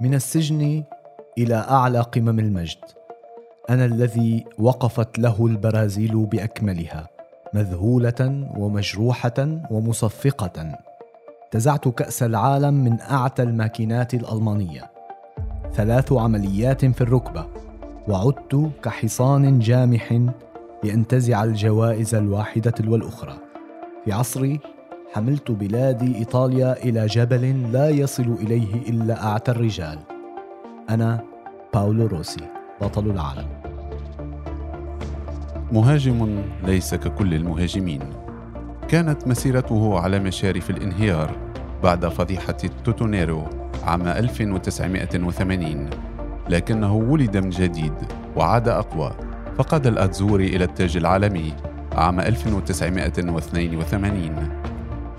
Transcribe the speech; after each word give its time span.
من 0.00 0.14
السجن 0.14 0.84
إلى 1.38 1.54
أعلى 1.54 2.00
قمم 2.00 2.38
المجد. 2.38 2.78
أنا 3.70 3.84
الذي 3.84 4.44
وقفت 4.58 5.18
له 5.18 5.46
البرازيل 5.46 6.26
بأكملها 6.26 7.08
مذهولة 7.54 8.48
ومجروحة 8.56 9.60
ومصفقة. 9.70 10.78
انتزعت 11.44 11.88
كأس 11.88 12.22
العالم 12.22 12.74
من 12.74 13.00
أعتى 13.00 13.42
الماكينات 13.42 14.14
الألمانية. 14.14 14.90
ثلاث 15.72 16.12
عمليات 16.12 16.84
في 16.84 17.00
الركبة. 17.00 17.46
وعدت 18.08 18.70
كحصان 18.82 19.58
جامح 19.58 20.20
لأنتزع 20.84 21.44
الجوائز 21.44 22.14
الواحدة 22.14 22.74
والأخرى. 22.88 23.36
في 24.04 24.12
عصري 24.12 24.60
حملت 25.16 25.50
بلادي 25.50 26.16
إيطاليا 26.16 26.84
إلى 26.84 27.06
جبل 27.06 27.72
لا 27.72 27.88
يصل 27.88 28.36
إليه 28.40 28.74
إلا 28.74 29.26
أعتى 29.26 29.50
الرجال. 29.50 29.98
أنا 30.90 31.20
باولو 31.74 32.06
روسي 32.06 32.40
بطل 32.80 33.10
العالم. 33.10 33.46
مهاجم 35.72 36.42
ليس 36.66 36.94
ككل 36.94 37.34
المهاجمين. 37.34 38.00
كانت 38.88 39.28
مسيرته 39.28 39.98
على 39.98 40.18
مشارف 40.18 40.70
الانهيار 40.70 41.36
بعد 41.82 42.08
فضيحة 42.08 42.58
توتونيرو 42.84 43.44
عام 43.84 44.06
1980 44.06 45.90
لكنه 46.48 46.94
ولد 46.94 47.36
من 47.36 47.50
جديد 47.50 47.94
وعاد 48.36 48.68
أقوى. 48.68 49.12
فقاد 49.58 49.86
الأتزوري 49.86 50.46
إلى 50.46 50.64
التاج 50.64 50.96
العالمي 50.96 51.52
عام 51.92 52.20
1982 52.20 54.65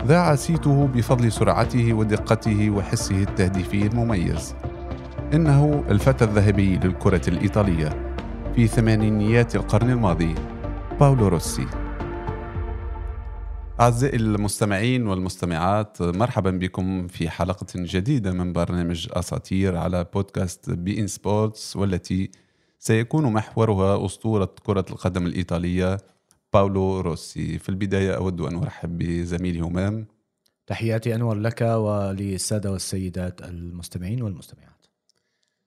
ذاع 0.06 0.36
صيته 0.36 0.88
بفضل 0.88 1.32
سرعته 1.32 1.94
ودقته 1.94 2.70
وحسه 2.70 3.16
التهديفي 3.16 3.88
المميز. 3.88 4.56
إنه 5.34 5.84
الفتى 5.90 6.26
الذهبي 6.26 6.78
للكرة 6.78 7.22
الإيطالية 7.28 8.16
في 8.56 8.68
ثمانينيات 8.68 9.56
القرن 9.56 9.90
الماضي 9.90 10.36
باولو 11.00 11.28
روسي. 11.28 11.66
أعزائي 13.80 14.16
المستمعين 14.16 15.08
والمستمعات 15.08 16.02
مرحبا 16.02 16.52
بكم 16.52 17.08
في 17.08 17.30
حلقة 17.30 17.68
جديدة 17.76 18.32
من 18.32 18.54
برنامج 18.54 19.08
أساطير 19.12 19.78
على 19.78 20.06
بودكاست 20.14 20.70
beIN 20.70 21.08
Sports 21.08 21.76
والتي 21.76 22.32
سيكون 22.80 23.34
محورها 23.34 24.06
أسطورة 24.06 24.50
كرة 24.64 24.86
القدم 24.90 25.26
الإيطالية 25.26 25.98
باولو 26.54 27.00
روسي. 27.00 27.60
في 27.60 27.70
البداية 27.70 28.16
أود 28.16 28.42
أن 28.42 28.56
أرحب 28.56 28.98
بزميلي 28.98 29.60
همام 29.60 30.08
تحياتي 30.68 31.16
أنور 31.16 31.36
لك 31.36 31.62
وللسادة 31.62 32.72
والسيدات 32.72 33.42
المستمعين 33.42 34.22
والمستمعات. 34.22 34.86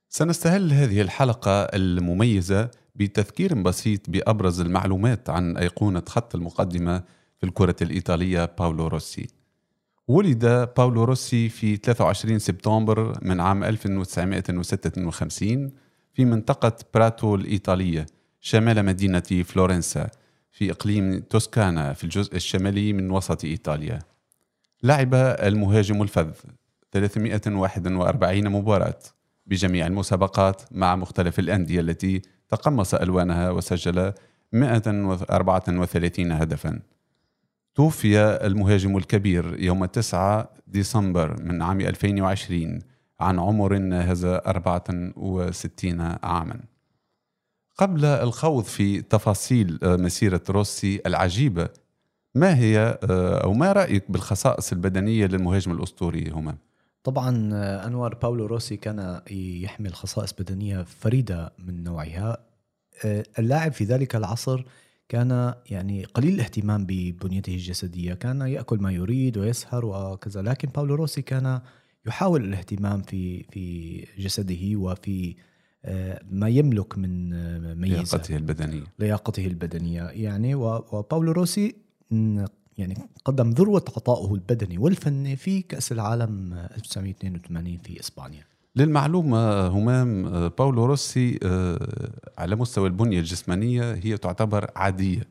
سنستهل 0.09 0.73
هذه 0.73 1.01
الحلقة 1.01 1.63
المميزة 1.63 2.71
بتذكير 2.95 3.63
بسيط 3.63 4.11
بأبرز 4.11 4.61
المعلومات 4.61 5.31
عن 5.31 5.57
أيقونة 5.57 6.03
خط 6.09 6.35
المقدمة 6.35 7.03
في 7.39 7.47
الكرة 7.47 7.77
الإيطالية 7.83 8.45
باولو 8.59 8.87
روسي. 8.87 9.27
ولد 10.09 10.69
باولو 10.77 11.05
روسي 11.05 11.49
في 11.49 11.77
23 11.77 12.39
سبتمبر 12.39 13.19
من 13.23 13.41
عام 13.41 13.65
1956 13.65 15.73
في 16.13 16.25
منطقة 16.25 16.77
براتو 16.95 17.35
الإيطالية 17.35 18.07
شمال 18.41 18.85
مدينة 18.85 19.43
فلورنسا. 19.45 20.11
في 20.51 20.71
إقليم 20.71 21.19
توسكانا 21.19 21.93
في 21.93 22.05
الجزء 22.05 22.37
الشمالي 22.37 22.93
من 22.93 23.11
وسط 23.11 23.45
إيطاليا. 23.45 23.99
لعب 24.83 25.15
المهاجم 25.15 26.03
الفذ 26.03 26.31
341 26.93 28.49
مباراة 28.49 28.99
بجميع 29.47 29.87
المسابقات 29.87 30.63
مع 30.71 30.97
مختلف 30.97 31.39
الأندية 31.39 31.81
التي 31.81 32.23
تقمص 32.49 32.95
ألوانها 32.95 33.51
وسجل 33.51 34.13
134 34.53 36.33
هدفاً. 36.33 36.81
توفي 37.75 38.21
المهاجم 38.21 38.97
الكبير 38.97 39.61
يوم 39.61 39.85
9 39.85 40.51
ديسمبر 40.67 41.43
من 41.43 41.63
عام 41.63 41.81
2020 41.81 42.79
عن 43.21 43.39
عمر 43.39 43.79
ناهز 43.79 44.25
64 44.25 46.01
عاما. 46.23 46.61
قبل 47.81 48.05
الخوض 48.05 48.65
في 48.65 49.03
تفاصيل 49.03 49.79
مسيرة 49.83 50.43
روسي 50.51 51.01
العجيبة 51.07 51.69
ما 52.35 52.59
هي 52.59 52.99
أو 53.45 53.53
ما 53.53 53.73
رأيك 53.73 54.11
بالخصائص 54.11 54.73
البدنية 54.73 55.27
للمهاجم 55.27 55.73
الأسطوري 55.73 56.31
هما؟ 56.31 56.57
طبعا 57.05 57.51
أنور 57.87 58.15
باولو 58.15 58.47
روسي 58.47 58.77
كان 58.77 59.21
يحمل 59.31 59.95
خصائص 59.95 60.33
بدنية 60.33 60.83
فريدة 60.83 61.53
من 61.59 61.85
نوعها 61.85 62.39
اللاعب 63.39 63.73
في 63.73 63.85
ذلك 63.85 64.17
العصر 64.17 64.65
كان 65.09 65.55
يعني 65.71 66.05
قليل 66.05 66.35
الاهتمام 66.35 66.87
ببنيته 66.87 67.55
الجسدية 67.55 68.15
كان 68.15 68.41
يأكل 68.41 68.79
ما 68.79 68.93
يريد 68.93 69.39
ويسهر 69.39 69.85
وكذا 69.85 70.43
لكن 70.43 70.69
باولو 70.69 70.95
روسي 70.95 71.23
كان 71.23 71.61
يحاول 72.07 72.45
الاهتمام 72.45 73.03
في 73.03 73.43
في 73.43 74.07
جسده 74.19 74.77
وفي 74.77 75.35
آه، 75.39 75.50
ما 76.31 76.49
يملك 76.49 76.99
من 76.99 77.33
آه، 77.33 77.75
ميزة. 77.75 77.97
لياقته 77.97 78.37
البدنية. 78.37 78.83
لياقته 78.99 79.47
البدنية. 79.47 80.03
يعني 80.03 80.55
وباولو 80.55 81.33
روسي 81.33 81.75
يعني 82.79 82.95
قدم 83.25 83.51
ذروة 83.51 83.85
عطائه 83.97 84.35
البدني 84.35 84.79
والفني 84.79 85.37
في 85.37 85.63
كأس 85.63 85.93
العالم 85.93 86.53
1982 86.77 87.79
في 87.79 88.01
إسبانيا. 88.01 88.45
للمعلومة 88.77 89.67
همام 89.67 90.23
باولو 90.49 90.85
روسي 90.85 91.39
آه، 91.43 91.79
على 92.39 92.57
مستوى 92.57 92.89
البنية 92.89 93.19
الجسمانية 93.19 93.95
هي 93.95 94.17
تعتبر 94.17 94.71
عادية. 94.77 95.29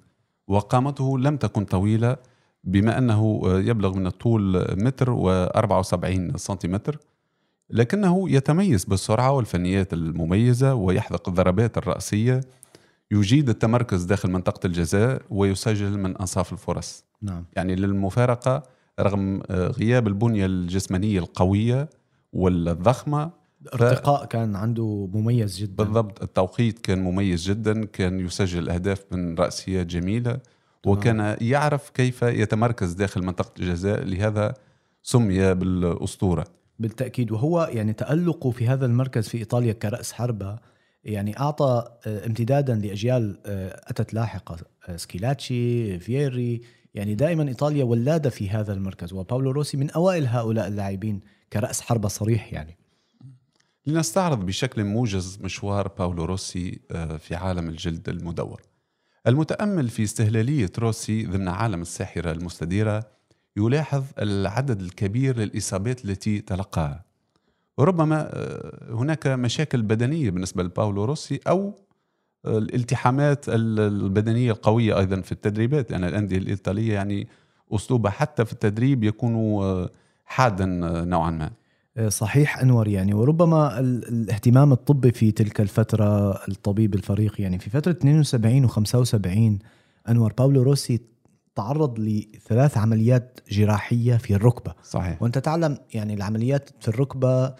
وقامته 0.47 1.19
لم 1.19 1.37
تكن 1.37 1.65
طويلة 1.65 2.17
بما 2.63 2.97
أنه 2.97 3.41
آه، 3.45 3.59
يبلغ 3.59 3.93
من 3.93 4.07
الطول 4.07 4.65
متر 4.83 5.15
و74 5.15 6.37
سنتيمتر. 6.37 6.97
لكنه 7.69 8.29
يتميز 8.29 8.85
بالسرعة 8.85 9.31
والفنيات 9.31 9.93
المميزة 9.93 10.73
ويحذق 10.73 11.29
الضربات 11.29 11.77
الرأسية 11.77 12.41
يجيد 13.11 13.49
التمركز 13.49 14.03
داخل 14.03 14.31
منطقة 14.31 14.67
الجزاء 14.67 15.21
ويسجل 15.29 15.97
من 15.97 16.17
أنصاف 16.17 16.53
الفرص. 16.53 17.03
نعم. 17.21 17.45
يعني 17.55 17.75
للمفارقة 17.75 18.63
رغم 18.99 19.41
آه، 19.49 19.67
غياب 19.67 20.07
البنية 20.07 20.45
الجسمانية 20.45 21.19
القوية 21.19 21.89
والضخمة 22.33 23.31
ارتقاء 23.73 24.25
كان 24.25 24.55
عنده 24.55 25.09
مميز 25.13 25.57
جدا. 25.57 25.83
بالضبط 25.83 26.23
التوقيت 26.23 26.79
كان 26.79 27.03
مميز 27.03 27.49
جدا 27.49 27.85
كان 27.85 28.19
يسجل 28.19 28.69
أهداف 28.69 29.05
من 29.11 29.35
راسيات 29.35 29.85
جميلة 29.87 30.39
وكان 30.85 31.37
يعرف 31.41 31.89
كيف 31.89 32.21
يتمركز 32.21 32.93
داخل 32.93 33.23
منطقة 33.23 33.51
الجزاء 33.59 34.03
لهذا 34.03 34.53
سمي 35.03 35.53
بالأسطورة. 35.53 36.45
بالتأكيد. 36.79 37.31
وهو 37.31 37.69
يعني 37.73 37.93
تألقه 37.93 38.51
في 38.51 38.67
هذا 38.67 38.85
المركز 38.85 39.27
في 39.27 39.37
إيطاليا 39.37 39.73
كرأس 39.73 40.13
حربة 40.13 40.59
يعني 41.03 41.39
أعطى 41.39 41.83
آه، 42.07 42.25
امتدادا 42.25 42.75
لأجيال 42.75 43.39
آه، 43.45 43.81
أتت 43.87 44.13
لاحقة 44.13 44.57
آه، 44.87 44.95
سكيلاتشي 44.95 45.99
فييري 45.99 46.61
يعني 46.93 47.15
دائما 47.15 47.47
إيطاليا 47.47 47.83
ولادة 47.83 48.29
في 48.29 48.49
هذا 48.49 48.73
المركز. 48.73 49.13
وباولو 49.13 49.51
روسي 49.51 49.77
من 49.77 49.91
أوائل 49.91 50.27
هؤلاء 50.27 50.67
اللاعبين 50.67 51.21
كرأس 51.53 51.81
حربة 51.81 52.07
صريح 52.07 52.53
يعني. 52.53 52.77
لنستعرض 53.85 54.45
بشكل 54.45 54.83
موجز 54.83 55.39
مشوار 55.41 55.87
باولو 55.87 56.25
روسي 56.25 56.79
في 57.19 57.35
عالم 57.35 57.69
الجلد 57.69 58.09
المدور. 58.09 58.61
المتأمل 59.27 59.89
في 59.89 60.03
استهلالية 60.03 60.71
روسي 60.79 61.25
ضمن 61.25 61.47
عالم 61.47 61.81
الساحرة 61.81 62.31
المستديرة 62.31 63.18
يلاحظ 63.57 64.03
العدد 64.19 64.81
الكبير 64.81 65.37
للإصابات 65.37 66.05
التي 66.05 66.41
تلقاها. 66.41 67.03
وربما 67.77 68.29
آه، 68.33 68.93
هناك 68.93 69.27
مشاكل 69.27 69.81
بدنية 69.81 70.29
بالنسبة 70.29 70.63
لباولو 70.63 71.05
روسي 71.05 71.39
أو 71.47 71.73
آه، 72.45 72.57
الالتحامات 72.57 73.45
البدنية 73.49 74.51
القوية 74.51 74.99
أيضا 74.99 75.21
في 75.21 75.31
التدريبات. 75.31 75.91
يعني 75.91 76.07
الأندية 76.07 76.37
الإيطالية 76.37 76.93
يعني 76.93 77.27
أسلوبها 77.71 78.11
حتى 78.11 78.45
في 78.45 78.53
التدريب 78.53 79.03
يكون 79.03 79.87
حادا 80.25 80.65
نوعا 81.05 81.31
ما. 81.31 81.51
آه، 81.97 82.09
صحيح 82.09 82.59
أنور 82.59 82.87
يعني. 82.87 83.13
وربما 83.13 83.79
الاهتمام 83.79 84.71
الطبي 84.71 85.11
في 85.11 85.31
تلك 85.31 85.61
الفترة 85.61 86.31
الطبيب 86.47 86.95
الفريق 86.95 87.41
يعني 87.41 87.59
في 87.59 87.69
فترة 87.69 87.91
72 87.91 88.69
و75 88.69 89.59
أنور 90.09 90.33
باولو 90.33 90.61
روسي 90.61 90.99
تعرض 91.59 91.99
لثلاث 91.99 92.77
عمليات 92.77 93.39
جراحية 93.51 94.17
في 94.17 94.35
الركبة. 94.35 94.73
صحيح. 94.83 95.21
وأنت 95.21 95.37
تعلم 95.37 95.77
يعني 95.93 96.13
العمليات 96.13 96.69
في 96.79 96.87
الركبة 96.87 97.55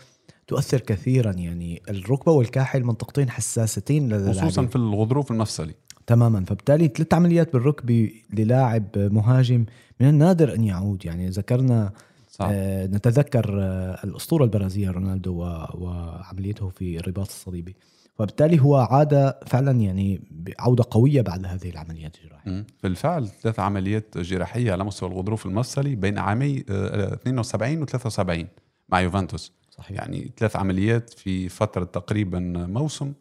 تؤثر 0.48 0.80
كثيرا 0.80 1.32
يعني 1.32 1.82
الركبة 1.90 2.32
والكاحل 2.32 2.84
منطقتين 2.84 3.30
حساستين 3.30 4.34
خصوصا 4.34 4.66
في 4.66 4.76
الغضروف 4.76 5.32
المفصلي. 5.32 5.74
تماما. 6.08 6.46
فبالتالي 6.46 6.88
ثلاث 6.88 7.14
عمليات 7.14 7.54
بالركبة 7.54 8.12
للاعب 8.34 8.88
مهاجم 8.96 9.66
من 10.00 10.10
النادر 10.10 10.56
أن 10.56 10.64
يعود. 10.64 11.06
يعني 11.06 11.30
ذكرنا 11.30 11.92
صح. 12.30 12.48
آه 12.52 12.86
نتذكر 12.86 13.62
آه 13.62 14.00
الأسطورة 14.04 14.44
البرازيلية 14.44 14.92
رونالدو 14.92 15.34
وعمليته 15.74 16.70
في 16.70 17.00
الرباط 17.00 17.28
الصليبي. 17.28 17.76
فبالتالي 18.20 18.62
هو 18.62 18.76
عاد 18.76 19.34
فعلا 19.48 19.72
يعني 19.72 20.22
بعودة 20.32 20.84
قوية 20.92 21.22
بعد 21.22 21.46
هذه 21.46 21.70
العمليات 21.70 22.16
الجراحية. 22.16 22.66
بالفعل 22.84 23.28
ثلاث 23.28 23.60
عمليات 23.60 24.18
جراحية 24.18 24.72
على 24.72 24.84
مستوى 24.84 25.10
الغضروف 25.10 25.46
المفصلي 25.46 25.96
بين 25.96 26.18
عامي 26.18 26.64
آه، 26.70 27.14
72 27.14 27.82
و 27.82 27.86
73 27.86 28.48
مع 28.90 29.02
يوفنتوس. 29.02 29.54
صحيح. 29.70 29.92
يعني 29.92 30.32
ثلاث 30.38 30.56
عمليات 30.56 31.10
في 31.10 31.50
فترة 31.50 31.84
تقريبا 31.84 32.40
موسم 32.70 33.14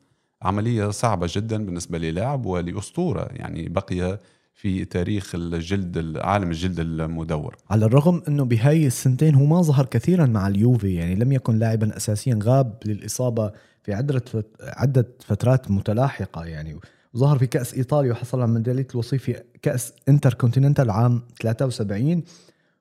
عملية 0.42 0.90
صعبة 0.90 1.28
جدا 1.30 1.64
بالنسبة 1.66 1.98
للاعب 1.98 2.46
ولأسطورة 2.46 3.28
يعني 3.32 3.68
بقي 3.68 4.18
في 4.54 4.84
تاريخ 4.84 5.34
الجلد 5.34 6.18
عالم 6.18 6.50
الجلد 6.50 6.80
المدور. 6.80 7.56
على 7.70 7.84
الرغم 7.84 8.22
إنه 8.28 8.44
بهاي 8.44 8.86
السنتين 8.86 9.34
هو 9.34 9.44
ما 9.44 9.62
ظهر 9.62 9.86
كثيرا 9.86 10.26
مع 10.26 10.48
اليوفي 10.48 10.94
يعني 10.94 11.14
لم 11.14 11.32
يكن 11.32 11.58
لاعبا 11.58 11.96
اساسيا 11.96 12.38
غاب 12.42 12.74
للإصابة 12.84 13.52
في 13.88 13.94
عدة 13.94 14.18
فت... 14.18 14.46
عدة 14.60 15.08
فترات 15.24 15.70
متلاحقة 15.70 16.44
يعني. 16.44 16.80
ظهر 17.16 17.38
في 17.38 17.46
كأس 17.46 17.74
إيطاليا 17.74 18.12
وحصل 18.12 18.40
على 18.40 18.50
ميدالية 18.50 18.86
الوصيف 18.94 19.22
في 19.24 19.42
كأس 19.62 19.92
انتر 20.08 20.34
كونتيننتال 20.34 20.90
عام 20.90 21.22
73 21.42 22.22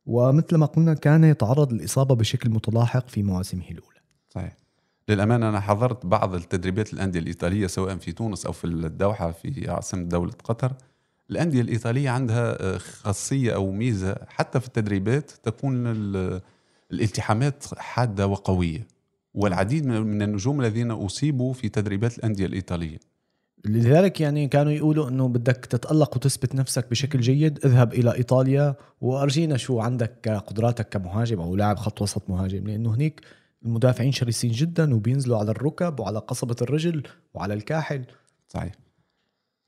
ومثل 0.06 0.56
ما 0.56 0.66
قلنا 0.66 0.94
كان 0.94 1.24
يتعرض 1.24 1.74
للإصابة 1.74 2.16
بشكل 2.16 2.50
متلاحق 2.50 3.10
في 3.10 3.24
مواسمه 3.24 3.64
الأولى. 3.72 4.00
صحيح. 4.30 4.58
للأمانة 5.10 5.50
أنا 5.50 5.60
حضرت 5.60 6.06
بعض 6.06 6.34
التدريبات 6.36 6.94
الأندية 6.94 7.20
الإيطالية 7.20 7.68
سواء 7.68 7.98
في 7.98 8.12
تونس 8.12 8.46
أو 8.46 8.52
في 8.52 8.68
الدوحة 8.68 9.32
في 9.32 9.70
عاصمة 9.70 10.04
دولة 10.04 10.32
قطر. 10.44 10.74
الأندية 11.30 11.62
الإيطالية 11.62 12.10
عندها 12.10 12.58
آه، 12.62 12.78
خاصية 12.78 13.56
أو 13.56 13.72
ميزة 13.72 14.16
حتى 14.28 14.60
في 14.60 14.68
التدريبات 14.68 15.32
تكون 15.44 15.88
ال- 15.88 16.42
الالتحامات 16.92 17.64
حادة 17.78 18.28
وقوية. 18.28 18.88
والعديد 19.38 19.86
من 19.86 20.22
النجوم 20.22 20.62
الذين 20.62 20.92
أصيبوا 20.92 21.54
في 21.54 21.70
تدريبات 21.70 22.18
الأندية 22.18 22.46
الإيطالية. 22.46 22.98
لذلك 23.66 24.22
يعني 24.22 24.48
كانوا 24.48 24.72
يقولوا 24.72 25.10
إنه 25.10 25.28
بدك 25.28 25.66
تتألق 25.66 26.16
وتثبت 26.16 26.56
نفسك 26.56 26.90
بشكل 26.90 27.20
جيد 27.20 27.66
اذهب 27.66 27.94
إلى 27.94 28.16
إيطاليا 28.16 28.76
وأرجينا 29.02 29.58
شو 29.58 29.80
عندك 29.80 30.30
قدراتك 30.48 30.90
كمهاجم 30.90 31.40
أو 31.42 31.56
لاعب 31.56 31.78
خط 31.78 32.02
وسط 32.02 32.30
مهاجم 32.30 32.68
لأنه 32.68 32.96
هنيك 32.96 33.22
المدافعين 33.66 34.12
شرسين 34.12 34.52
جدا 34.52 34.96
وبينزلوا 34.96 35.38
على 35.38 35.52
الركب 35.52 36.00
وعلى 36.00 36.20
قصبة 36.20 36.56
الرجل 36.62 37.04
وعلى 37.34 37.54
الكاحل. 37.54 38.06
صحيح. 38.48 38.76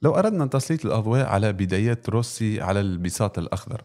لو 0.02 0.16
أردنا 0.16 0.46
تسليط 0.46 0.86
الأضواء 0.86 1.26
على 1.26 1.54
بدايات 1.54 2.10
روسي 2.10 2.62
على 2.62 2.82
البساط 2.82 3.38
الأخضر 3.38 3.82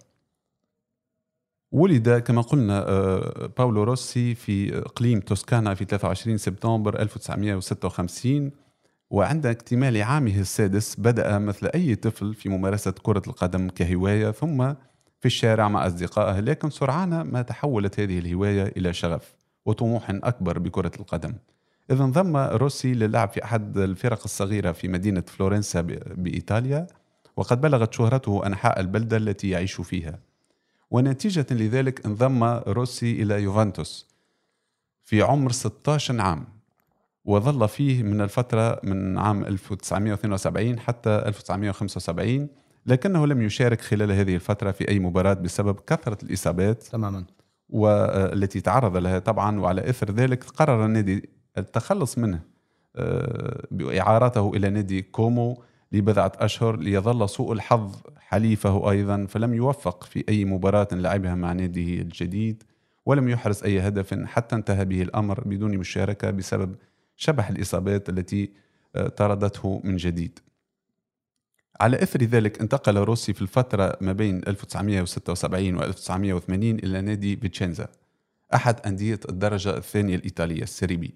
ولد 1.75 2.11
كما 2.11 2.43
قلنا 2.43 2.89
آه، 2.89 3.51
باولو 3.59 3.83
روسي 3.83 4.35
في 4.35 4.79
إقليم 4.79 5.21
توسكانا 5.21 5.75
في 5.75 5.85
23 5.85 6.39
سبتمبر 6.39 7.01
1956 7.01 8.51
وعند 9.11 9.47
اكتمال 9.47 10.03
عامه 10.03 10.41
السادس 10.41 11.01
بدأ 11.01 11.39
مثل 11.39 11.67
أي 11.75 11.95
طفل 11.95 12.35
في 12.35 12.49
ممارسة 12.49 12.95
كرة 13.03 13.23
القدم 13.27 13.69
كهواية 13.69 14.31
ثم 14.31 14.73
في 15.21 15.27
الشارع 15.27 15.69
مع 15.69 15.87
أصدقائه 15.87 16.41
لكن 16.41 16.71
سرعان 16.71 17.21
ما 17.21 17.43
تحولت 17.43 18.01
هذه 18.01 18.19
الهواية 18.19 18.73
إلى 18.77 18.93
شغف 18.93 19.35
وطموح 19.67 20.11
أكبر 20.11 20.59
بكرة 20.59 20.93
القدم. 21.01 21.35
إذ 21.91 22.01
انضم 22.01 22.37
روسي 22.37 22.95
للعب 22.95 23.29
في 23.29 23.45
أحد 23.45 23.79
الفرق 23.79 24.21
الصغيرة 24.25 24.73
في 24.73 24.89
مدينة 24.89 25.25
فلورنسا 25.27 25.81
بإيطاليا 26.17 26.87
وقد 27.37 27.61
بلغت 27.61 27.93
شهرته 27.93 28.47
أنحاء 28.47 28.81
البلدة 28.81 29.17
التي 29.17 29.49
يعيش 29.49 29.81
فيها. 29.81 30.19
ونتيجة 30.91 31.47
لذلك 31.51 32.07
انضم 32.07 32.45
روسي 32.45 33.23
إلى 33.23 33.43
يوفنتوس 33.43 34.15
في 35.05 35.23
عمر 35.23 35.53
16 35.53 36.21
عام 36.21 36.47
وظل 37.25 37.69
فيه 37.69 38.03
من 38.03 38.21
الفترة 38.21 38.81
من 38.85 39.19
عام 39.19 39.45
1972 39.45 40.79
حتى 40.79 41.11
1975 41.11 42.49
لكنه 42.87 43.27
لم 43.27 43.43
يشارك 43.43 43.81
خلال 43.81 44.13
هذه 44.13 44.35
الفترة 44.35 44.71
في 44.71 44.89
أي 44.89 44.99
مباراة 44.99 45.35
بسبب 45.35 45.81
كثرة 45.87 46.19
الإصابات 46.23 46.83
تماما. 46.83 47.25
والتي 47.69 48.61
تعرض 48.61 48.97
لها 48.97 49.19
طبعا 49.19 49.61
وعلى 49.61 49.91
إثر 49.91 50.11
ذلك 50.11 50.45
قرر 50.45 50.85
النادي 50.85 51.29
التخلص 51.59 52.19
منه 52.19 52.41
آه، 52.97 53.67
بإعارته 53.71 54.53
إلى 54.57 54.71
نادي 54.71 55.03
كومو 55.03 55.63
لبضعة 55.93 56.33
أشهر 56.37 56.77
ليظل 56.77 57.29
سوء 57.29 57.53
الحظ 57.53 57.97
حليفه 58.29 58.91
أيضا 58.91 59.27
فلم 59.29 59.55
يوفق 59.55 60.05
في 60.05 60.25
أي 60.29 60.45
مباراة 60.45 60.89
لعبها 60.93 61.35
مع 61.35 61.53
ناديه 61.53 62.03
الجديد 62.03 62.63
ولم 63.07 63.29
يحرز 63.29 63.65
أي 63.65 63.81
هدف 63.81 64.15
حتى 64.15 64.57
انتهى 64.57 64.85
به 64.85 65.03
الأمر 65.03 65.41
بدون 65.41 65.79
مشاركة 65.79 66.31
بسبب 66.31 66.77
شبح 67.17 67.49
الإصابات 67.49 68.09
التي 68.09 68.51
آه، 68.97 69.09
طردته 69.09 69.81
من 69.85 69.97
جديد. 69.97 70.39
على 71.81 72.03
إثر 72.03 72.23
ذلك 72.23 72.61
انتقل 72.61 72.97
روسي 72.97 73.33
في 73.33 73.43
الفترة 73.43 73.97
ما 74.01 74.13
بين 74.13 74.37
1976 74.49 75.77
و 75.77 75.83
1980 75.83 76.79
إلى 76.79 77.01
نادي 77.01 77.37
فيتشينزا 77.37 77.89
أحد 78.55 78.81
أندية 78.87 79.21
الدرجة 79.29 79.77
الثانية 79.77 80.17
الإيطالية 80.17 80.63
ال 80.63 80.69
Serie 80.69 80.97
B 80.97 81.15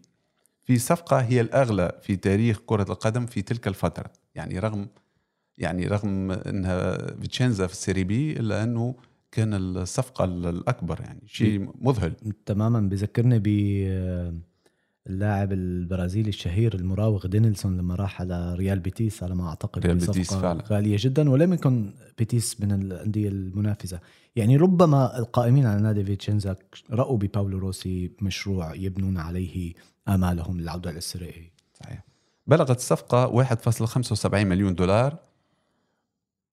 في 0.65 0.79
صفقة 0.79 1.21
هي 1.21 1.41
الأغلى 1.41 1.99
في 2.03 2.17
تاريخ 2.17 2.61
كرة 2.67 2.93
القدم 2.93 3.27
في 3.27 3.43
تلك 3.43 3.69
الفترة 3.69 4.11
يعني 4.35 4.59
رغم 4.59 4.89
يعني 5.59 5.87
رغم 5.87 6.31
إنها 6.31 6.97
فيتشينزا 7.21 7.67
في 7.67 7.73
ال 7.73 7.78
Serie 7.78 8.05
B 8.05 8.33
إلا 8.33 8.63
أنه 8.63 8.95
كان 9.33 9.55
الصفقة 9.55 10.25
الأكبر 10.25 11.01
يعني 11.01 11.23
شيء 11.27 11.71
مذهل. 11.81 12.13
تماما. 12.47 12.81
بذكرني 12.81 13.39
ب 13.39 13.47
اللاعب 15.07 15.53
البرازيلي 15.53 16.29
الشهير 16.29 16.75
المراوغ 16.75 17.27
دينيلسون 17.27 17.77
لما 17.77 17.95
راح 17.95 18.21
على 18.21 18.55
ريال 18.55 18.79
بيتيس 18.79 19.23
على 19.23 19.35
ما 19.35 19.49
أعتقد 19.49 19.87
ريال 19.87 19.97
بيتيس 19.99 20.35
فعلا. 20.35 20.63
غالية 20.69 20.97
جدا 21.01 21.31
ولم 21.31 21.53
يكن 21.53 21.93
بيتيس 22.19 22.61
من 22.61 22.73
الأندية 22.73 23.29
المنافسة. 23.29 24.01
يعني 24.37 24.57
ربما 24.57 25.19
القائمين 25.19 25.67
على 25.67 25.83
نادي 25.83 26.05
فيتشينزا 26.05 26.57
رأوا 26.91 27.19
بباولو 27.19 27.59
روسي 27.59 28.13
مشروع 28.23 28.75
يبنون 28.75 29.19
عليه 29.19 29.73
آمالهم 30.09 30.61
للعودة 30.61 30.91
إلى 30.91 30.99
ال 30.99 31.08
Serie 31.08 31.53
صحيح. 31.75 32.05
بلغت 32.47 32.77
الصفقة 32.77 33.45
1.75 33.45 34.35
مليون 34.35 34.75
دولار 34.75 35.28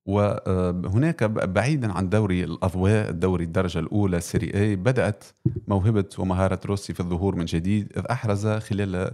وهناك 0.06 1.24
بعيدا 1.24 1.92
عن 1.92 2.10
دوري 2.10 2.44
الأضواء 2.44 3.10
الدوري 3.10 3.44
الدرجة 3.44 3.80
الأولى 3.80 4.22
Serie 4.22 4.54
A 4.54 4.76
بدأت 4.76 5.24
موهبة 5.68 6.10
ومهارة 6.18 6.60
روسي 6.66 6.94
في 6.94 7.00
الظهور 7.00 7.36
من 7.36 7.46
جديد 7.46 7.98
إذ 7.98 8.04
أحرز 8.12 8.48
خلال 8.48 9.12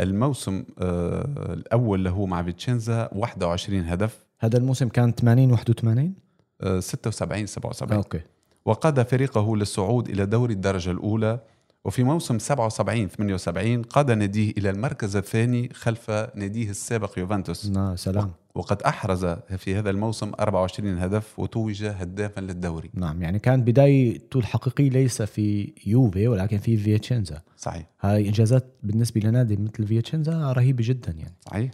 الموسم 0.00 0.64
آه، 0.78 1.52
الأول 1.52 2.04
له 2.04 2.26
مع 2.26 2.42
فيتشينزا 2.42 3.08
21 3.12 3.84
هدف. 3.84 4.18
هذا 4.40 4.58
الموسم 4.58 4.88
كان 4.88 5.12
80 5.12 5.50
81 5.50 6.14
آه، 6.60 6.80
76 6.80 7.46
77 7.46 7.92
okay. 7.92 8.20
وقاد 8.64 9.02
فريقه 9.02 9.56
للصعود 9.56 10.08
إلى 10.08 10.26
دوري 10.26 10.54
الدرجة 10.54 10.90
الأولى 10.90 11.40
وفي 11.84 12.02
موسم 12.02 12.38
77 12.38 13.08
78 13.08 13.82
قاد 13.82 14.10
ناديه 14.10 14.50
إلى 14.58 14.70
المركز 14.70 15.16
الثاني 15.16 15.70
خلف 15.74 16.10
ناديه 16.10 16.70
السابق 16.70 17.18
يوفنتوس. 17.18 17.72
سلام. 17.94 18.30
وقد 18.58 18.82
أحرز 18.82 19.26
في 19.56 19.76
هذا 19.76 19.90
الموسم 19.90 20.32
24 20.40 20.98
هدف 20.98 21.38
وتوج 21.38 21.84
هدافا 21.84 22.40
للدوري. 22.40 22.90
نعم 22.94 23.22
يعني 23.22 23.38
كان 23.38 23.64
بدايته 23.64 24.38
الحقيقية 24.38 24.90
ليس 24.90 25.22
في 25.22 25.72
يوفي 25.86 26.28
ولكن 26.28 26.58
في 26.58 26.76
فيتشينزا. 26.76 27.42
صحيح. 27.56 27.86
هاي 28.00 28.28
إنجازات 28.28 28.66
بالنسبة 28.82 29.20
لنادي 29.20 29.56
مثل 29.56 29.86
فيتشينزا 29.86 30.52
رهيبة 30.52 30.84
جدا 30.86 31.12
يعني. 31.12 31.34
صحيح. 31.40 31.70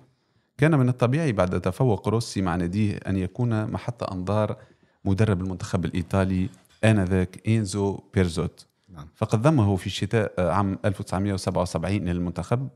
كان 0.58 0.78
من 0.78 0.88
الطبيعي 0.88 1.32
بعد 1.32 1.60
تفوق 1.60 2.08
روسي 2.08 2.42
مع 2.42 2.56
ناديه 2.56 2.96
أن 2.96 3.16
يكون 3.16 3.70
محط 3.70 4.12
أنظار 4.12 4.56
مدرب 5.04 5.40
المنتخب 5.40 5.84
الإيطالي 5.84 6.48
آنذاك 6.84 7.48
إنزو 7.48 7.98
بيرزوت. 8.14 8.66
نعم. 8.88 9.08
فقد 9.14 9.42
ضمه 9.42 9.76
في 9.76 9.90
شتاء 9.90 10.40
عام 10.40 10.78
1977 10.84 11.96
إلى 11.96 12.10
المنتخب 12.10 12.68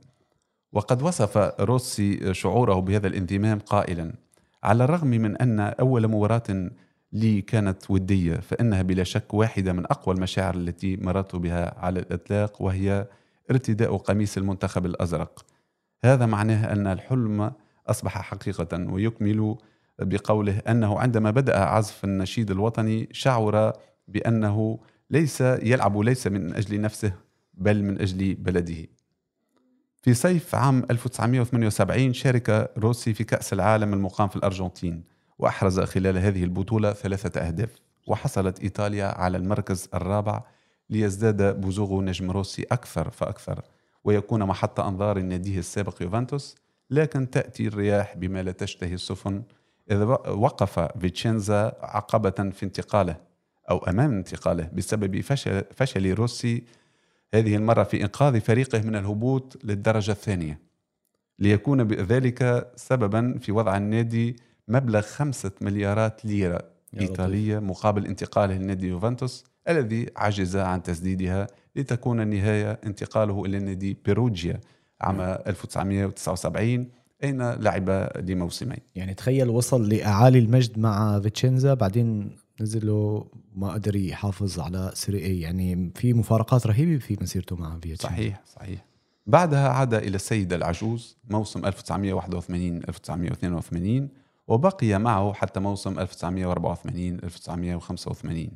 وقد 0.72 1.02
وصف 1.02 1.36
روسي 1.60 2.34
شعوره 2.34 2.74
بهذا 2.80 3.06
الانضمام 3.06 3.58
قائلا 3.58 4.14
على 4.62 4.84
الرغم 4.84 5.08
من 5.08 5.36
أن 5.36 5.60
أول 5.60 6.08
مباراة 6.08 6.70
لي 7.12 7.40
كانت 7.40 7.90
ودية 7.90 8.34
فإنها 8.34 8.82
بلا 8.82 9.04
شك 9.04 9.34
واحدة 9.34 9.72
من 9.72 9.84
أقوى 9.84 10.14
المشاعر 10.14 10.54
التي 10.54 10.96
مررت 10.96 11.36
بها 11.36 11.78
على 11.78 12.00
الإطلاق 12.00 12.62
وهي 12.62 13.06
ارتداء 13.50 13.96
قميص 13.96 14.36
المنتخب 14.36 14.86
الأزرق. 14.86 15.46
هذا 16.04 16.26
معناه 16.26 16.72
أن 16.72 16.86
الحلم 16.86 17.52
أصبح 17.86 18.22
حقيقة 18.22 18.92
ويكمل 18.92 19.56
بقوله 19.98 20.58
أنه 20.58 20.98
عندما 20.98 21.30
بدأ 21.30 21.58
عزف 21.58 22.04
النشيد 22.04 22.50
الوطني 22.50 23.08
شعر 23.12 23.72
بأنه 24.08 24.78
ليس 25.10 25.40
يلعب 25.40 25.98
ليس 25.98 26.26
من 26.26 26.54
أجل 26.54 26.80
نفسه 26.80 27.12
بل 27.54 27.82
من 27.82 28.00
أجل 28.00 28.34
بلده. 28.34 28.86
في 30.08 30.14
صيف 30.14 30.54
عام 30.54 30.86
1978 30.90 32.12
شارك 32.12 32.70
روسي 32.78 33.14
في 33.14 33.24
كأس 33.24 33.52
العالم 33.52 33.94
المقام 33.94 34.28
في 34.28 34.36
الأرجنتين 34.36 35.04
وأحرز 35.38 35.80
خلال 35.80 36.18
هذه 36.18 36.44
البطولة 36.44 36.92
ثلاثة 36.92 37.40
أهداف 37.40 37.70
وحصلت 38.06 38.60
إيطاليا 38.60 39.06
على 39.06 39.36
المركز 39.36 39.88
الرابع 39.94 40.42
ليزداد 40.90 41.60
بزوغ 41.60 42.00
نجم 42.02 42.30
روسي 42.30 42.66
أكثر 42.72 43.10
فأكثر 43.10 43.62
ويكون 44.04 44.44
محط 44.44 44.80
أنظار 44.80 45.18
ناديه 45.18 45.58
السابق 45.58 46.02
يوفنتوس 46.02 46.56
لكن 46.90 47.30
تأتي 47.30 47.66
الرياح 47.66 48.16
بما 48.16 48.42
لا 48.42 48.52
تشتهي 48.52 48.94
السفن 48.94 49.42
إذا 49.90 50.04
وقف 50.28 50.80
فيتشينزا 50.80 51.72
عقبة 51.80 52.50
في 52.50 52.62
انتقاله 52.62 53.16
أو 53.70 53.78
أمام 53.78 54.12
انتقاله 54.12 54.70
بسبب 54.72 55.20
فشل, 55.20 55.64
فشل 55.74 56.14
روسي 56.14 56.64
هذه 57.34 57.56
المرة 57.56 57.82
في 57.82 58.02
إنقاذ 58.02 58.40
فريقه 58.40 58.82
من 58.82 58.96
الهبوط 58.96 59.64
للدرجة 59.64 60.12
الثانية. 60.12 60.60
ليكون 61.38 61.84
بذلك 61.84 62.70
سببا 62.76 63.38
في 63.38 63.52
وضع 63.52 63.76
النادي 63.76 64.36
مبلغ 64.68 65.00
خمسة 65.00 65.50
مليارات 65.60 66.24
ليرة 66.24 66.60
إيطالية 67.00 67.58
مقابل 67.58 68.06
انتقاله 68.06 68.54
لنادي 68.54 68.88
يوفنتوس 68.88 69.44
الذي 69.68 70.06
عجز 70.16 70.56
عن 70.56 70.82
تسديدها 70.82 71.46
لتكون 71.76 72.20
النهاية 72.20 72.80
انتقاله 72.86 73.44
إلى 73.44 73.58
نادي 73.58 73.96
بيروجيا 74.04 74.60
عام 75.00 75.20
1979 75.20 76.88
أين 77.24 77.50
لعب 77.50 78.10
لموسمين. 78.16 78.78
يعني 78.94 79.14
تخيل 79.14 79.48
وصل 79.48 79.88
لأعالي 79.88 80.38
المجد 80.38 80.78
مع 80.78 81.20
فيتشينزا 81.20 81.74
بعدين 81.74 82.36
نزل 82.60 82.86
له 82.86 83.26
ما 83.56 83.72
قدر 83.72 83.96
يحافظ 83.96 84.60
على 84.60 84.90
سيري 84.94 85.24
اي 85.24 85.40
يعني 85.40 85.92
في 85.94 86.14
مفارقات 86.14 86.66
رهيبة 86.66 86.98
في 86.98 87.16
مسيرته 87.20 87.56
مع 87.56 87.74
فيتشينزا 87.74 88.02
صحيح 88.02 88.42
صحيح. 88.46 88.86
بعدها 89.26 89.68
عاد 89.68 89.94
إلى 89.94 90.16
السيد 90.16 90.52
العجوز 90.52 91.16
موسم 91.30 91.66
1981 91.66 92.76
1982 92.76 94.08
وبقي 94.48 94.98
معه 94.98 95.32
حتى 95.32 95.60
موسم 95.60 95.98
1984 95.98 97.14
1985 97.24 98.48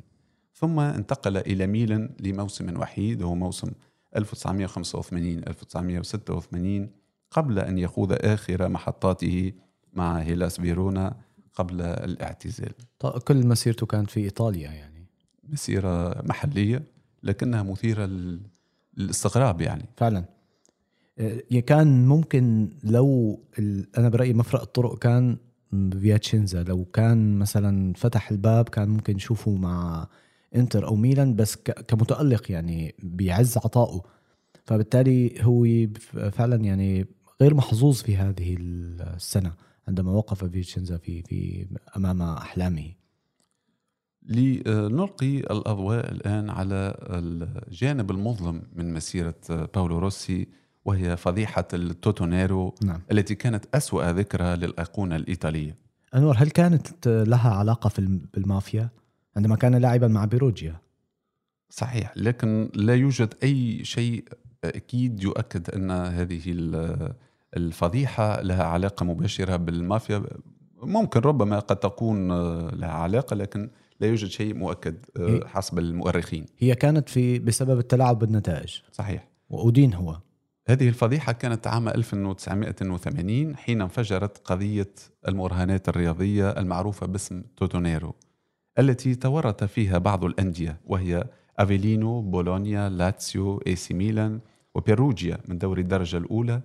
ثم 0.53 0.79
انتقل 0.79 1.37
إلى 1.37 1.67
ميلان 1.67 2.09
لموسم 2.19 2.79
وحيد 2.79 3.21
وهو 3.21 3.35
موسم 3.35 3.71
1985 4.15 5.37
1986 5.37 6.89
قبل 7.31 7.59
أن 7.59 7.77
يخوض 7.77 8.13
آخر 8.13 8.69
محطاته 8.69 9.51
مع 9.93 10.17
هيلاس 10.17 10.61
فيرونا. 10.61 11.15
قبل 11.55 11.81
الاعتزال. 11.81 12.73
كل 13.27 13.47
مسيرته 13.47 13.85
كانت 13.85 14.09
في 14.09 14.19
إيطاليا 14.19 14.71
يعني. 14.71 15.07
مسيرة 15.49 16.21
محلية 16.21 16.83
لكنها 17.23 17.63
مثيرة 17.63 18.09
للاستغراب 18.97 19.61
يعني. 19.61 19.85
فعلا. 19.97 20.25
آه، 21.19 21.59
كان 21.59 22.07
ممكن 22.07 22.69
لو 22.83 23.39
أنا 23.97 24.09
برأيي 24.09 24.33
مفرق 24.33 24.61
الطرق 24.61 24.97
كان 24.97 25.37
فياتشينزا. 25.71 26.63
لو 26.63 26.85
كان 26.85 27.39
مثلا 27.39 27.93
فتح 27.93 28.31
الباب 28.31 28.69
كان 28.69 28.89
ممكن 28.89 29.15
نشوفه 29.15 29.51
مع 29.51 30.07
إنتر 30.55 30.87
أو 30.87 30.95
ميلان 30.95 31.35
بس 31.35 31.55
كمتألق 31.55 32.51
يعني 32.51 32.95
بيعز 33.03 33.57
عطائه. 33.57 34.01
فبالتالي 34.65 35.35
هو 35.41 35.87
فعلا 36.31 36.55
يعني 36.55 37.05
غير 37.41 37.53
محظوظ 37.53 38.01
في 38.01 38.17
هذه 38.17 38.57
السنة. 38.59 39.53
عندما 39.87 40.11
وقف 40.11 40.43
فيتشينزا 40.45 40.97
في 40.97 41.21
في 41.21 41.67
أمام 41.97 42.21
أحلامه. 42.21 42.91
لنلقي 44.25 45.37
الأضواء 45.37 46.11
الآن 46.11 46.49
على 46.49 46.95
الجانب 47.09 48.11
المظلم 48.11 48.61
من 48.75 48.93
مسيرة 48.93 49.35
باولو 49.49 49.99
روسي 49.99 50.47
وهي 50.85 51.17
فضيحة 51.17 51.67
التوتونيرو 51.73 52.75
نعم. 52.83 53.01
التي 53.11 53.35
كانت 53.35 53.65
أسوأ 53.75 54.11
ذكرى 54.11 54.55
للايقونه 54.55 55.15
الايطاليه 55.15 55.75
أنور 56.15 56.35
هل 56.37 56.49
كانت 56.49 57.07
لها 57.07 57.49
علاقة 57.49 57.87
في 57.87 58.19
بالمافيا 58.33 58.89
عندما 59.37 59.55
كان 59.55 59.75
لاعبا 59.75 60.07
مع 60.07 60.25
بيروجيا؟ 60.25 60.81
صحيح 61.69 62.13
لكن 62.15 62.69
لا 62.75 62.95
يوجد 62.95 63.33
أي 63.43 63.85
شيء 63.85 64.23
أكيد 64.63 65.23
يؤكد 65.23 65.69
أن 65.69 65.91
هذه 65.91 66.41
الفضيحة 67.57 68.41
لها 68.41 68.63
علاقة 68.63 69.03
مباشرة 69.03 69.55
بالمافيا. 69.55 70.23
ممكن 70.83 71.19
ربما 71.19 71.59
قد 71.59 71.75
تكون 71.75 72.27
لها 72.69 72.91
علاقة 72.91 73.35
لكن 73.35 73.69
لا 73.99 74.07
يوجد 74.07 74.27
شيء 74.27 74.53
مؤكد 74.53 74.95
آه، 75.17 75.47
حسب 75.47 75.79
المؤرخين. 75.79 76.45
هي 76.59 76.75
كانت 76.75 77.09
في 77.09 77.39
بسبب 77.39 77.79
التلاعب 77.79 78.19
بالنتائج. 78.19 78.81
صحيح. 78.91 79.27
وأدين 79.49 79.93
هو. 79.93 80.17
هذه 80.67 80.89
الفضيحة 80.89 81.31
كانت 81.31 81.67
عام 81.67 81.89
1980 81.89 83.55
حين 83.55 83.81
انفجرت 83.81 84.37
قضية 84.37 84.89
المراهنات 85.27 85.89
الرياضية 85.89 86.49
المعروفة 86.49 87.07
باسم 87.07 87.43
توتونيرو 87.57 88.15
التي 88.79 89.15
تورط 89.15 89.63
فيها 89.63 89.97
بعض 89.97 90.25
الأندية 90.25 90.77
وهي 90.85 91.23
أفيلينو، 91.59 92.21
بولونيا، 92.21 92.89
لاتسيو، 92.89 93.61
AC 93.67 93.93
ميلان 93.93 94.39
وبيروجيا 94.75 95.37
من 95.47 95.57
دوري 95.57 95.81
الدرجة 95.81 96.17
الأولى. 96.17 96.61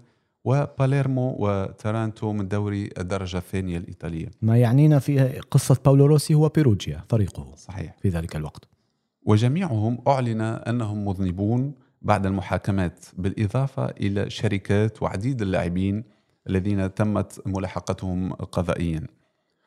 وباليرمو 0.49 1.37
وتارانتو 1.39 2.33
من 2.33 2.49
دوري 2.49 2.91
الدرجة 2.99 3.37
الثانية 3.37 3.79
الإيطالية. 3.79 4.31
ما 4.43 4.59
يعنينا 4.59 4.99
في 4.99 5.41
قصة 5.51 5.77
باولو 5.85 6.07
روسي 6.07 6.35
هو 6.35 6.49
بيروجيا 6.49 7.05
فريقه. 7.09 7.55
صحيح. 7.57 7.97
في 8.03 8.09
ذلك 8.09 8.37
الوقت. 8.37 8.69
وجميعهم 9.27 9.99
أعلن 10.09 10.41
أنهم 10.41 11.05
مذنبون 11.05 11.75
بعد 12.03 12.27
المحاكمات 12.27 13.05
بالإضافة 13.19 13.87
إلى 13.87 14.31
شركات 14.31 15.03
وعديد 15.03 15.43
اللاعبين 15.43 16.05
الذين 16.49 16.95
تمت 16.95 17.43
ملاحقتهم 17.47 18.33
قضائيا. 18.33 19.07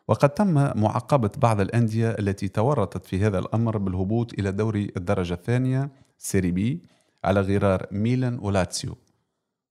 وقد 0.08 0.30
تم 0.30 0.54
معاقبة 0.54 1.32
بعض 1.38 1.62
الأندية 1.62 2.10
التي 2.10 2.48
تورطت 2.48 3.06
في 3.06 3.26
هذا 3.26 3.40
الأمر 3.40 3.78
بالهبوط 3.78 4.34
إلى 4.40 4.52
دوري 4.52 4.92
الدرجة 4.98 5.34
الثانية 5.34 5.90
Serie 6.18 6.52
B 6.52 6.82
على 7.24 7.42
غرار 7.42 7.86
ميلان 7.92 8.40
ولاتسيو. 8.42 8.98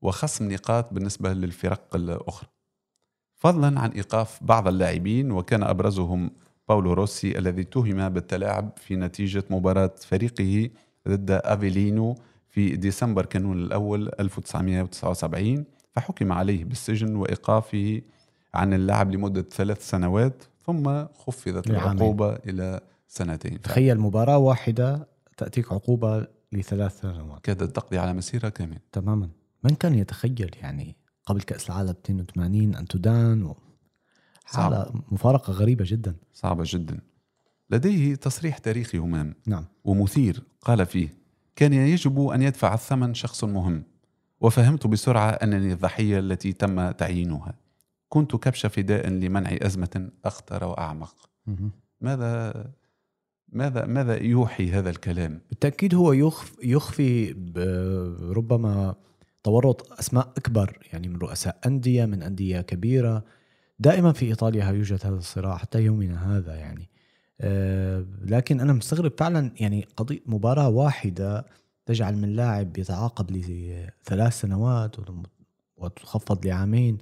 وخصم 0.02 0.52
نقاط 0.52 0.92
بالنسبة 0.92 1.32
للفرق 1.32 1.96
الأخرى. 1.96 2.48
فضلا 3.36 3.80
عن 3.80 3.90
إيقاف 3.90 4.44
بعض 4.44 4.68
اللاعبين 4.68 5.30
وكان 5.30 5.62
أبرزهم 5.62 6.30
باولو 6.68 6.92
روسي 6.92 7.38
الذي 7.38 7.62
اتهم 7.62 8.08
بالتلاعب 8.08 8.72
في 8.76 8.96
نتيجة 8.96 9.44
مباراة 9.50 9.94
فريقه 10.00 10.70
ضد 11.08 11.30
أفيلينو 11.30 12.14
في 12.48 12.76
ديسمبر 12.76 13.26
كانون 13.26 13.58
الأول 13.58 14.10
1979 14.20 15.64
فحكم 15.92 16.32
عليه 16.32 16.64
بالسجن 16.64 17.16
وإيقافه 17.16 18.00
عن 18.54 18.72
اللعب 18.74 19.10
لمدة 19.10 19.42
ثلاث 19.42 19.90
سنوات 19.90 20.42
ثم 20.66 21.04
خفضت 21.06 21.70
العقوبة 21.70 22.36
إلى 22.36 22.80
سنتين. 23.08 23.60
تخيل 23.60 24.00
مباراة 24.00 24.38
واحدة 24.38 25.08
تأتيك 25.36 25.72
عقوبة 25.72 26.26
لثلاث 26.52 27.00
سنوات. 27.00 27.40
كادت 27.42 27.76
تقضي 27.76 27.98
على 27.98 28.12
مسيرة 28.12 28.48
كاملة. 28.48 28.78
تماما. 28.92 29.28
من 29.64 29.74
كان 29.74 29.94
يتخيل 29.94 30.50
يعني 30.62 30.96
قبل 31.26 31.42
كأس 31.42 31.70
العالم 31.70 31.94
82 32.04 32.74
أن 32.74 32.88
تدان؟ 32.88 33.42
و... 33.42 33.56
حالة 34.44 35.02
مفارقة 35.10 35.52
غريبة 35.52 35.84
جدا. 35.88 36.16
صعبة 36.32 36.64
جدا. 36.66 37.00
لديه 37.70 38.14
تصريح 38.14 38.58
تاريخي 38.58 38.98
همام 38.98 39.34
نعم. 39.46 39.64
ومثير 39.84 40.42
قال 40.60 40.86
فيه 40.86 41.14
كان 41.56 41.72
يجب 41.72 42.26
أن 42.26 42.42
يدفع 42.42 42.74
الثمن 42.74 43.14
شخص 43.14 43.44
مهم 43.44 43.84
وفهمت 44.40 44.86
بسرعة 44.86 45.30
أنني 45.30 45.72
الضحية 45.72 46.18
التي 46.18 46.52
تم 46.52 46.90
تعيينها. 46.90 47.54
كنت 48.08 48.36
كبش 48.36 48.66
فداء 48.66 49.08
لمنع 49.08 49.50
أزمة 49.62 50.10
أخطر 50.24 50.64
وأعمق. 50.64 51.30
ماذا 52.00 52.64
ماذا 53.48 53.86
ماذا 53.86 54.22
يوحي 54.22 54.70
هذا 54.70 54.90
الكلام؟ 54.90 55.40
بالتأكيد 55.48 55.94
هو 55.94 56.12
يخفي, 56.12 56.56
يخفي 56.62 57.32
ربما 58.20 58.94
تورط 59.42 59.92
أسماء 59.98 60.32
أكبر 60.36 60.78
يعني 60.92 61.08
من 61.08 61.16
رؤساء 61.16 61.58
أندية 61.66 62.04
من 62.04 62.22
أندية 62.22 62.60
كبيرة. 62.60 63.24
دائما 63.78 64.12
في 64.12 64.26
إيطاليا 64.26 64.64
يوجد 64.64 65.06
هذا 65.06 65.14
الصراع 65.14 65.56
حتى 65.56 65.82
يومنا 65.82 66.36
هذا 66.36 66.54
يعني. 66.54 66.88
أه 67.40 68.06
لكن 68.22 68.60
أنا 68.60 68.72
مستغرب 68.72 69.12
فعلا 69.18 69.52
يعني 69.60 69.86
قضية 69.96 70.20
مباراة 70.26 70.68
واحدة 70.68 71.46
تجعل 71.86 72.16
من 72.16 72.28
لاعب 72.28 72.78
يتعاقب 72.78 73.30
لثلاث 73.30 74.40
سنوات 74.40 74.96
وتخفض 75.76 76.46
لعامين. 76.46 76.98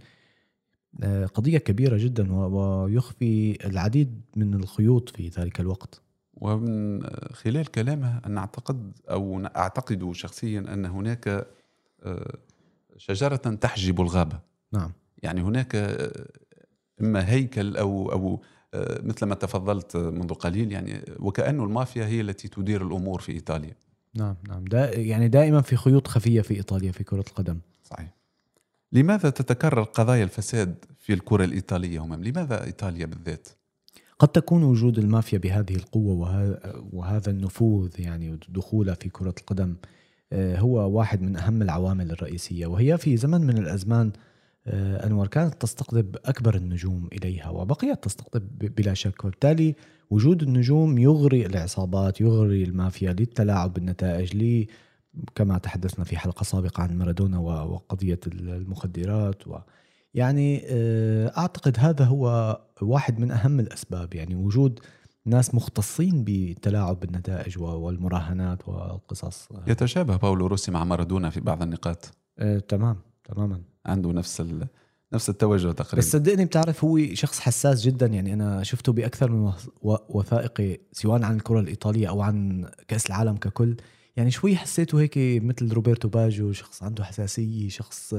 أه 1.03 1.27
قضية 1.27 1.59
كبيرة 1.59 1.97
جدا 1.97 2.33
ويخفي 2.33 3.67
العديد 3.67 4.21
من 4.37 4.55
الخيوط 4.55 5.09
في 5.09 5.29
ذلك 5.29 5.61
الوقت. 5.61 6.03
ومن 6.35 7.03
خلال 7.33 7.67
كلامه 7.67 8.21
أن 8.27 8.39
أعتقد 8.39 8.93
أو 9.11 9.47
أعتقد 9.47 10.13
شخصيا 10.13 10.61
أن 10.61 10.87
هناك 10.87 11.47
شجرة 12.97 13.37
تحجب 13.37 14.01
الغابة. 14.01 14.41
نعم. 14.73 14.93
يعني 15.23 15.41
هناك 15.43 15.77
إما 17.01 17.29
هيكل 17.31 17.77
أو 17.77 18.13
أو 18.13 18.43
مثل 19.03 19.27
ما 19.27 19.35
تفضلت 19.35 19.97
منذ 19.97 20.35
قليل 20.35 20.73
يعني 20.73 21.03
وكأنه 21.19 21.65
المافيا 21.65 22.07
هي 22.07 22.21
التي 22.21 22.49
تدير 22.49 22.87
الأمور 22.87 23.21
في 23.21 23.33
إيطاليا. 23.33 23.75
نعم 24.15 24.37
نعم. 24.49 24.65
دا 24.65 24.95
يعني 24.99 25.29
دائما 25.29 25.61
في 25.61 25.77
خيوط 25.77 26.07
خفية 26.09 26.41
في 26.41 26.55
إيطاليا 26.55 26.93
في 26.93 27.05
كرة 27.05 27.25
القدم. 27.29 27.59
صحيح. 27.85 28.15
لماذا 28.93 29.31
تتكرر 29.31 29.83
قضايا 29.83 30.25
الفساد 30.25 30.85
في 30.99 31.13
الكرة 31.13 31.45
الإيطالية 31.45 31.99
همم؟ 32.05 32.25
لماذا 32.25 32.65
إيطاليا 32.65 33.07
بالذات؟ 33.07 33.49
قد 34.19 34.29
تكون 34.29 34.63
وجود 34.63 34.99
المافيا 34.99 35.39
بهذه 35.39 35.75
القوة 35.77 36.15
وه- 36.15 36.85
وهذا 36.93 37.31
النفوذ 37.31 38.01
يعني 38.01 38.31
ودخولها 38.31 38.95
في 38.95 39.09
كرة 39.09 39.35
القدم 39.41 39.71
آه، 39.71 39.77
هو 40.33 40.91
واحد 40.91 41.23
من 41.23 41.37
أهم 41.37 41.63
العوامل 41.63 42.11
الرئيسية 42.11 42.67
وهي 42.67 42.99
في 42.99 43.17
زمن 43.17 43.41
من 43.41 43.59
الأزمان 43.59 44.13
آه، 44.69 45.07
أنور 45.07 45.27
كانت 45.27 45.63
تستقطب 45.63 46.17
أكبر 46.25 46.55
النجوم 46.55 47.09
إليها 47.13 47.49
وبقيت 47.49 48.05
تستقطب 48.05 48.59
بلا 48.59 48.95
شك 48.95 49.25
وبالتالي 49.25 49.75
وجود 50.11 50.43
النجوم 50.43 50.99
يغري 50.99 51.47
العصابات 51.47 52.21
يغري 52.21 52.65
المافيا 52.65 53.13
للتلاعب 53.13 53.73
بالنتائج 53.73 54.37
لي 54.37 54.69
كما 55.35 55.59
تحدثنا 55.59 56.05
في 56.05 56.19
حلقة 56.19 56.45
سابقة 56.45 56.83
عن 56.83 56.99
مارادونا 56.99 57.39
وقضية 57.39 58.21
المخدرات 58.27 59.49
و 59.49 59.59
يعني 60.15 60.63
آه، 60.67 61.33
أعتقد 61.39 61.77
هذا 61.79 62.05
هو 62.05 62.59
واحد 62.83 63.21
من 63.21 63.31
أهم 63.31 63.61
الأسباب 63.61 64.15
يعني 64.15 64.35
وجود 64.35 64.81
ناس 65.29 65.55
مختصين 65.55 66.25
بالتلاعب 66.25 67.01
بالنتائج 67.01 67.59
والمراهنات 67.59 68.69
والقصص 68.69 69.49
يتشابه 69.67 70.17
باولو 70.17 70.47
روسي 70.47 70.71
مع 70.71 70.85
مارادونا 70.85 71.31
في 71.31 71.41
بعض 71.41 71.63
النقاط. 71.63 72.11
آه، 72.39 72.59
تمام 72.59 72.97
تماما. 73.25 73.61
عنده 73.87 74.13
نفس 74.13 74.41
ال... 74.41 74.67
نفس 75.13 75.29
التوجه 75.29 75.73
تقريبا. 75.73 75.99
بس 75.99 76.13
صدقني 76.13 76.45
بتعرف 76.45 76.85
هو 76.85 76.99
شخص 77.15 77.41
حساس 77.41 77.83
جدا 77.83 78.07
يعني 78.07 78.35
أنا 78.35 78.63
شفته 78.63 78.93
بأكثر 78.93 79.31
من 79.31 79.53
وثائقي 80.09 80.79
سواء 80.93 81.23
عن 81.23 81.37
الكرة 81.37 81.61
الإيطالية 81.61 82.09
أو 82.09 82.23
عن 82.23 82.67
كأس 82.89 83.07
العالم 83.07 83.37
ككل. 83.37 83.77
يعني 84.17 84.31
شوي 84.31 84.57
حسيته 84.57 85.01
هيك 85.01 85.15
مثل 85.19 85.73
روبرتو 85.73 86.09
باجو 86.09 86.53
شخص 86.53 86.83
عنده 86.83 87.05
حساسية 87.05 87.69
شخص 87.69 88.15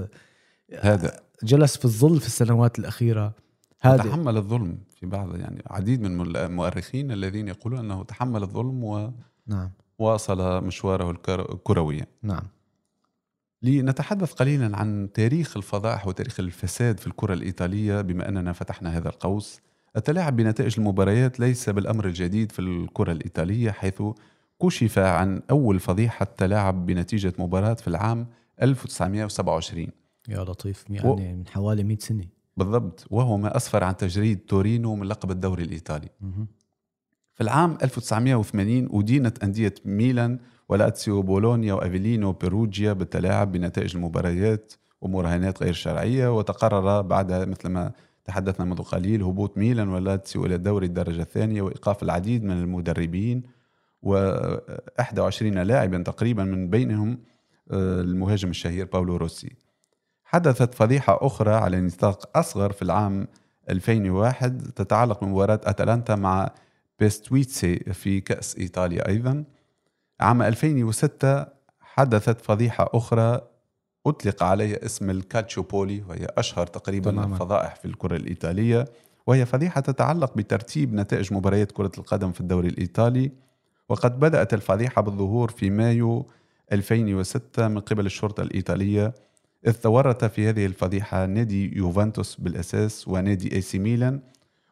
هذا. 0.80 1.20
جلس 1.44 1.78
في 1.78 1.86
الظل 1.86 2.20
في 2.20 2.28
السنوات 2.28 2.80
الأخيرة. 2.80 3.34
هذا 3.82 4.04
تحمل 4.04 4.38
الظلم 4.38 4.78
في 4.96 5.06
بعض 5.06 5.36
يعني 5.36 5.64
عديد 5.68 6.02
من 6.02 6.36
المؤرخين 6.36 7.12
الذين 7.12 7.48
يقولون 7.48 7.80
أنه 7.80 8.04
تحمل 8.04 8.44
الظلم 8.44 9.14
نعم. 9.48 9.72
وواصل 10.00 10.64
مشواره 10.64 11.12
الكر- 11.12 11.54
الكروي 11.54 12.02
نعم. 12.24 12.44
لنتحدث 13.62 14.34
قليلا 14.34 14.78
عن 14.78 15.10
تاريخ 15.14 15.58
الفضائح 15.58 16.08
وتاريخ 16.08 16.40
الفساد 16.40 17.00
في 17.00 17.08
الكرة 17.08 17.34
الإيطالية 17.34 18.02
بما 18.02 18.30
أننا 18.30 18.54
فتحنا 18.54 18.98
هذا 18.98 19.10
القوس. 19.10 19.60
التلاعب 19.96 20.36
بنتائج 20.36 20.80
المباريات 20.80 21.40
ليس 21.40 21.70
بالأمر 21.70 22.06
الجديد 22.06 22.52
في 22.52 22.60
الكرة 22.60 23.12
الإيطالية 23.12 23.72
حيث 23.72 24.02
كشف 24.64 25.00
عن 25.00 25.42
أول 25.52 25.80
فضيحة 25.80 26.26
تلاعب 26.38 26.86
بنتيجة 26.86 27.34
مباراة 27.40 27.74
في 27.74 27.88
العام 27.88 28.28
1927 28.62 29.88
يا 30.30 30.44
لطيف 30.44 30.86
يعني 30.90 31.34
من 31.34 31.48
حوالي 31.48 31.84
100 31.84 31.98
سنة. 31.98 32.26
بالضبط 32.60 33.08
وهو 33.10 33.38
ما 33.38 33.58
أسفر 33.58 33.84
عن 33.84 33.98
تجريد 33.98 34.40
تورينو 34.48 34.96
من 34.96 35.08
لقب 35.08 35.32
الدوري 35.32 35.64
الإيطالي. 35.64 36.10
في 37.36 37.42
العام 37.44 37.78
1980 37.84 38.90
أدينت 39.00 39.44
أندية 39.44 39.76
ميلان 39.86 40.40
ولاتسيو 40.70 41.22
بولونيا 41.22 41.74
وأفيلينو 41.74 42.32
بيروجيا 42.32 42.94
بالتلاعب 42.94 43.52
بنتائج 43.52 43.96
المباريات 43.96 44.74
ومراهنات 45.02 45.64
غير 45.64 45.74
شرعية 45.74 46.38
وتقرر 46.38 47.02
بعدها 47.02 47.46
مثل 47.46 47.70
ما 47.70 47.92
تحدثنا 48.26 48.66
منذ 48.66 48.82
قليل 48.82 49.24
هبوط 49.24 49.58
ميلان 49.58 49.90
ولاتسيو 49.90 50.46
إلى 50.46 50.58
دوري 50.58 50.86
الدرجة 50.86 51.22
الثانية 51.22 51.62
وإيقاف 51.62 52.04
العديد 52.04 52.44
من 52.44 52.52
المدربين 52.52 53.44
و21 54.06 55.42
لاعبا 55.42 56.04
تقريبا 56.04 56.44
من 56.44 56.70
بينهم 56.70 57.20
آه، 57.72 58.02
المهاجم 58.02 58.50
الشهير 58.50 58.86
باولو 58.86 59.16
روسي 59.16 59.56
حدثت 60.32 60.76
فضيحة 60.76 61.20
أخرى 61.22 61.54
على 61.54 61.82
نطاق 61.82 62.38
أصغر 62.38 62.72
في 62.72 62.82
العام 62.82 63.28
2001 63.70 64.72
تتعلق 64.76 65.24
بمباراة 65.24 65.62
أتلانتا 65.64 66.16
مع 66.16 66.52
بيستويتسي 67.00 67.76
في 67.80 68.22
كأس 68.22 68.58
إيطاليا 68.58 69.08
أيضا. 69.08 69.44
عام 70.20 70.42
2006 70.42 71.46
حدثت 71.82 72.42
فضيحة 72.42 72.90
أخرى 72.94 73.42
أطلق 74.06 74.44
عليها 74.44 74.86
اسم 74.86 75.10
الكاتشوبولي 75.10 76.04
وهي 76.10 76.28
أشهر 76.38 76.68
تقريبا 76.68 77.12
تماماً. 77.12 77.34
الفضائح 77.36 77.76
في 77.76 77.86
الكرة 77.86 78.16
الإيطالية. 78.16 78.86
وهي 79.28 79.46
فضيحة 79.46 79.82
تتعلق 79.82 80.38
بترتيب 80.38 80.94
نتائج 80.94 81.34
مباريات 81.34 81.72
كرة 81.72 81.92
القدم 81.98 82.32
في 82.32 82.42
الدوري 82.42 82.68
الإيطالي. 82.68 83.32
وقد 83.90 84.20
بدأت 84.20 84.54
الفضيحة 84.54 85.02
بالظهور 85.02 85.52
في 85.52 85.70
مايو 85.70 86.28
2006 86.72 87.68
من 87.68 87.80
قبل 87.80 88.06
الشرطة 88.06 88.44
الإيطالية. 88.44 89.14
إذ 89.68 89.74
تورط 89.74 90.26
في 90.26 90.50
هذه 90.50 90.66
الفضيحة 90.66 91.26
نادي 91.26 91.78
يوفنتوس 91.78 92.36
بالأساس 92.36 93.08
ونادي 93.08 93.56
AC 93.56 93.80
ميلان 93.80 94.22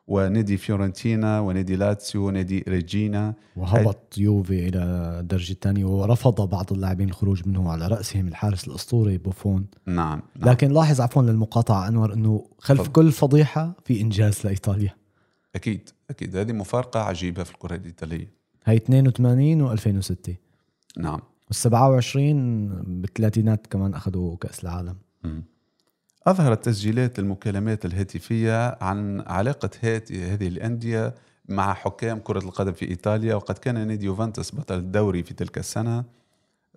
ونادي 0.07 0.57
فيورنتينا 0.57 1.39
ونادي 1.39 1.75
لاتسيو 1.75 2.27
ونادي 2.27 2.63
ريجينا 2.67 3.33
وهبط 3.55 4.17
يوفي 4.17 4.67
إلى 4.67 4.79
الدرجة 5.19 5.51
الثانية 5.51 5.85
ورفض 5.85 6.49
بعض 6.49 6.73
اللاعبين 6.73 7.09
الخروج 7.09 7.47
منه 7.47 7.71
على 7.71 7.87
رأسهم 7.87 8.27
الحارس 8.27 8.67
الأسطوري 8.67 9.17
بوفون. 9.17 9.65
نعم, 9.85 10.21
نعم. 10.35 10.49
لكن 10.49 10.71
لاحظ 10.71 11.01
عفوا 11.01 11.23
للمقاطعة 11.23 11.87
أنور 11.87 12.13
إنه 12.13 12.45
خلف 12.59 12.81
تفضل. 12.81 12.91
كل 12.91 13.11
فضيحة 13.11 13.73
في 13.85 14.01
إنجاز 14.01 14.41
لإيطاليا. 14.43 14.95
أكيد 15.55 15.89
أكيد. 16.09 16.35
هذه 16.35 16.51
مفارقة 16.51 16.99
عجيبة 16.99 17.43
في 17.43 17.51
الكرة 17.51 17.75
الإيطالية. 17.75 18.31
هي 18.65 18.75
82 18.75 19.77
و2006 19.77 20.31
نعم. 20.97 21.19
وال27 21.53 22.17
بالثلاثينات 22.87 23.67
كمان 23.67 23.93
اخذوا 23.93 24.35
كأس 24.37 24.63
العالم. 24.63 24.95
مم. 25.23 25.43
أظهرت 26.27 26.65
تسجيلات 26.65 27.19
المكالمات 27.19 27.85
الهاتفية 27.85 28.77
عن 28.83 29.21
علاقة 29.27 29.69
هات- 29.83 30.11
هذه 30.11 30.47
الأندية 30.47 31.13
مع 31.49 31.73
حكام 31.73 32.19
كرة 32.19 32.39
القدم 32.39 32.73
في 32.73 32.89
إيطاليا 32.89 33.35
وقد 33.35 33.57
كان 33.57 33.87
نادي 33.87 34.05
يوفنتوس 34.05 34.55
بطل 34.55 34.75
الدوري 34.77 35.23
في 35.23 35.33
تلك 35.33 35.57
السنة 35.57 36.03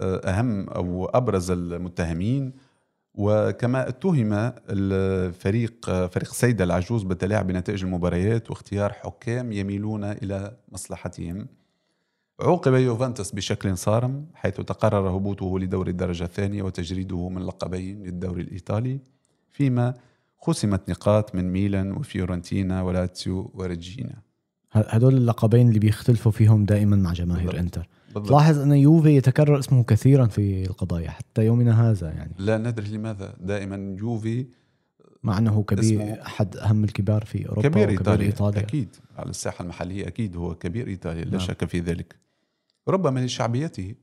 آه، 0.00 0.16
أهم 0.24 0.68
أو 0.68 1.06
أبرز 1.06 1.50
المتهمين. 1.50 2.52
وكما 3.14 3.88
اتهم 3.88 4.52
الفريق 4.70 5.90
فريق 6.06 6.32
سيدة 6.32 6.64
العجوز 6.64 7.02
بالتلاعب 7.02 7.46
بنتائج 7.46 7.84
المباريات 7.84 8.50
واختيار 8.50 8.92
حكام 8.92 9.52
يميلون 9.52 10.04
إلى 10.04 10.56
مصلحتهم. 10.72 11.46
عوقب 12.40 12.74
يوفنتوس 12.74 13.32
بشكل 13.32 13.78
صارم 13.78 14.26
حيث 14.34 14.54
تقرر 14.54 15.16
هبوطه 15.16 15.58
لدوري 15.58 15.90
الدرجة 15.90 16.24
الثانية 16.24 16.62
وتجريده 16.62 17.28
من 17.28 17.42
لقبين 17.42 18.02
للدوري 18.02 18.42
الإيطالي 18.42 19.00
فيما 19.50 19.94
خصمت 20.38 20.90
نقاط 20.90 21.34
من 21.34 21.52
ميلان 21.52 21.92
وفيورنتينا 21.92 22.82
ولاتسيو 22.82 23.50
وريجينا. 23.54 24.14
هدول 24.72 25.16
اللقبين 25.16 25.68
اللي 25.68 25.78
بيختلفوا 25.78 26.32
فيهم 26.32 26.64
دائما 26.64 26.96
مع 26.96 27.12
جماهير 27.12 27.44
بالضبط. 27.44 27.62
إنتر. 27.62 27.88
بالضبط. 28.14 28.28
تلاحظ 28.28 28.58
أن 28.58 28.72
يوفي 28.72 29.16
يتكرر 29.16 29.58
اسمه 29.58 29.84
كثيرا 29.84 30.26
في 30.26 30.66
القضايا 30.66 31.10
حتى 31.10 31.46
يومنا 31.46 31.90
هذا 31.90 32.10
يعني. 32.10 32.32
لا 32.38 32.58
ندري 32.58 32.88
لماذا. 32.88 33.34
دائما 33.40 33.96
يوفي 33.98 34.46
مع 35.22 35.38
أنه 35.38 35.62
كبير 35.62 36.22
أحد 36.22 36.56
أهم 36.56 36.84
الكبار 36.84 37.24
في 37.24 37.48
أوروبا 37.48 37.68
كبير 37.68 37.82
وكبير 37.82 37.98
إيطاليا. 37.98 38.26
إيطاليا. 38.26 38.60
أكيد. 38.60 38.96
على 39.16 39.30
الساحة 39.30 39.62
المحلية 39.62 40.06
أكيد 40.06 40.36
هو 40.36 40.54
كبير 40.54 40.86
إيطاليا 40.86 41.24
لا 41.24 41.30
نعم. 41.30 41.40
شك 41.40 41.64
في 41.64 41.80
ذلك. 41.80 42.16
ربما 42.88 43.20
لشعبيته. 43.20 43.94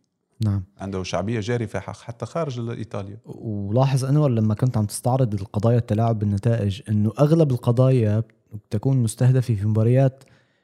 نعم. 0.45 0.63
عنده 0.77 1.03
شعبية 1.03 1.39
جارفة 1.39 1.79
حتى 1.79 2.25
خارج 2.25 2.69
إيطاليا. 2.69 3.17
ولاحظ 3.25 4.05
أنور 4.05 4.29
لما 4.29 4.53
كنت 4.53 4.77
عم 4.77 4.85
تستعرض 4.85 5.33
القضايا 5.33 5.77
التلاعب 5.77 6.19
بالنتائج 6.19 6.81
إنه 6.89 7.11
أغلب 7.19 7.51
القضايا 7.51 8.23
تكون 8.69 8.97
مستهدفة 8.97 9.55
في 9.55 9.65
مباريات 9.65 10.23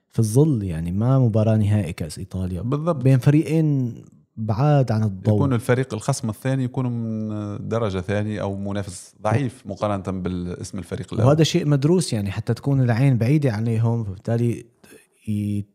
في 0.09 0.19
الظل 0.19 0.63
يعني 0.63 0.91
ما 0.91 1.19
مباراة 1.19 1.55
نهائي 1.55 1.93
كأس 1.93 2.19
إيطاليا. 2.19 2.61
بالضبط. 2.61 3.03
بين 3.03 3.17
فريقين 3.17 3.95
بعاد 4.37 4.91
عن 4.91 5.03
الضوء. 5.03 5.35
يكون 5.35 5.53
الفريق 5.53 5.93
الخصم 5.93 6.29
الثاني 6.29 6.63
يكون 6.63 6.85
من 6.85 7.67
درجة 7.67 8.01
ثانية 8.01 8.41
أو 8.41 8.55
منافس 8.55 9.15
ضعيف 9.21 9.63
مقارنة 9.67 10.19
بالاسم 10.19 10.79
الفريق 10.79 11.13
الأول. 11.13 11.29
وهذا 11.29 11.43
شيء 11.43 11.67
مدروس 11.67 12.13
يعني 12.13 12.31
حتى 12.31 12.53
تكون 12.53 12.81
العين 12.81 13.17
بعيدة 13.17 13.51
عليهم 13.51 14.03
فبالتالي 14.03 14.65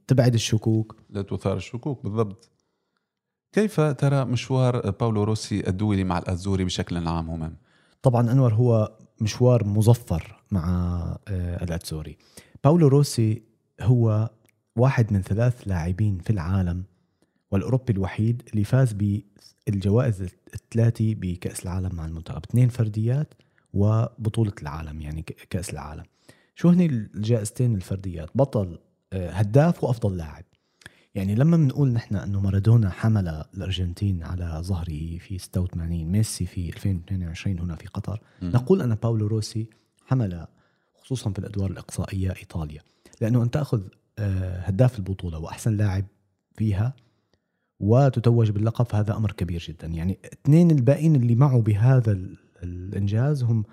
تبعد 0.07 0.35
الشكوك. 0.35 0.97
لا 1.11 1.23
تثار 1.23 1.57
الشكوك 1.57 2.03
بالضبط. 2.03 2.51
كيف 3.53 3.81
ترى 3.81 4.25
مشوار 4.25 4.91
باولو 4.91 5.23
روسي 5.25 5.69
الدولي 5.69 6.05
مع 6.05 6.19
الأزوري 6.19 6.65
بشكل 6.65 7.09
عام 7.09 7.31
همام؟ 7.31 7.57
طبعا 8.03 8.33
أنور 8.33 8.55
هو 8.55 8.99
مشوار 9.21 9.65
مظفر 9.67 10.43
مع 10.51 10.69
آه، 11.29 11.65
الاتسوري 11.65 12.19
باولو 12.65 12.89
روسي 12.89 13.43
هو 13.81 14.31
واحد 14.77 15.13
من 15.13 15.23
ثلاث 15.23 15.63
لاعبين 15.69 16.19
في 16.19 16.31
العالم 16.31 16.85
والأوروبي 17.51 17.93
الوحيد 17.93 18.43
اللي 18.53 18.65
فاز 18.65 18.93
بالجوائز 18.93 20.23
الثلاثه 20.55 21.15
بكأس 21.15 21.63
العالم 21.63 21.95
مع 21.95 22.07
المنتخب. 22.07 22.43
اثنين 22.51 22.69
فرديات 22.69 23.35
وبطولة 23.75 24.53
العالم 24.63 25.01
يعني 25.03 25.23
ك- 25.23 25.47
كأس 25.51 25.71
العالم. 25.71 26.05
شو 26.55 26.69
هني 26.69 26.87
الجائزتين 26.87 27.75
الفرديات؟ 27.75 28.31
بطل 28.35 28.79
آه، 29.13 29.31
هداف 29.31 29.85
وأفضل 29.85 30.17
لاعب. 30.17 30.45
يعني 31.19 31.35
لما 31.35 31.57
بنقول 31.57 31.93
نحن 31.93 32.17
إنه 32.17 32.41
مارادونا 32.41 32.91
حمل 32.91 33.29
الأرجنتين 33.55 34.23
على 34.23 34.61
ظهره 34.65 35.19
في 35.19 35.39
86 35.39 36.05
ميسي 36.05 36.47
في 36.47 36.69
2022 36.69 37.59
هنا 37.59 37.77
في 37.77 37.87
قطر 37.87 38.21
مم. 38.43 38.49
نقول 38.51 38.83
أن 38.83 38.95
باولو 38.95 39.27
روسي 39.27 39.67
حمل 40.07 40.47
خصوصا 41.03 41.31
في 41.31 41.39
الأدوار 41.39 41.71
الإقصائية 41.71 42.31
إيطاليا 42.31 42.81
لأنه 43.21 43.43
أن 43.43 43.51
تأخذ 43.51 43.83
آه، 44.19 44.61
هداف 44.61 44.99
البطولة 44.99 45.39
وأحسن 45.39 45.77
لاعب 45.77 46.05
فيها 46.57 46.95
وتتوج 47.81 48.51
باللقب 48.51 48.85
فهذا 48.87 49.17
أمر 49.17 49.33
كبير 49.33 49.61
جدا 49.69 49.87
يعني 49.87 50.19
اثنين 50.33 50.71
الباقيين 50.71 51.17
اللي 51.17 51.35
معه 51.35 51.61
بهذا 51.61 52.13
ال- 52.13 52.37
الإنجاز 52.63 53.43
هم 53.43 53.65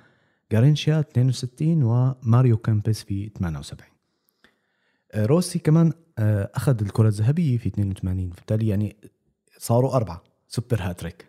جارينشا 0.51 0.99
62 0.99 1.83
وماريو 1.83 2.57
كيمبيس 2.57 3.03
في 3.03 3.31
78 3.39 3.89
آه، 3.91 3.94
روسي 5.15 5.59
كمان 5.59 5.93
آه، 6.19 6.51
أخذ 6.55 6.81
الكرة 6.81 7.07
الذهبية 7.07 7.57
في 7.57 7.69
82 7.69 8.29
بالتالي 8.29 8.67
يعني 8.67 8.95
صاروا 9.57 9.95
أربعة. 9.95 10.23
super 10.47 10.81
hat-trick. 10.81 11.25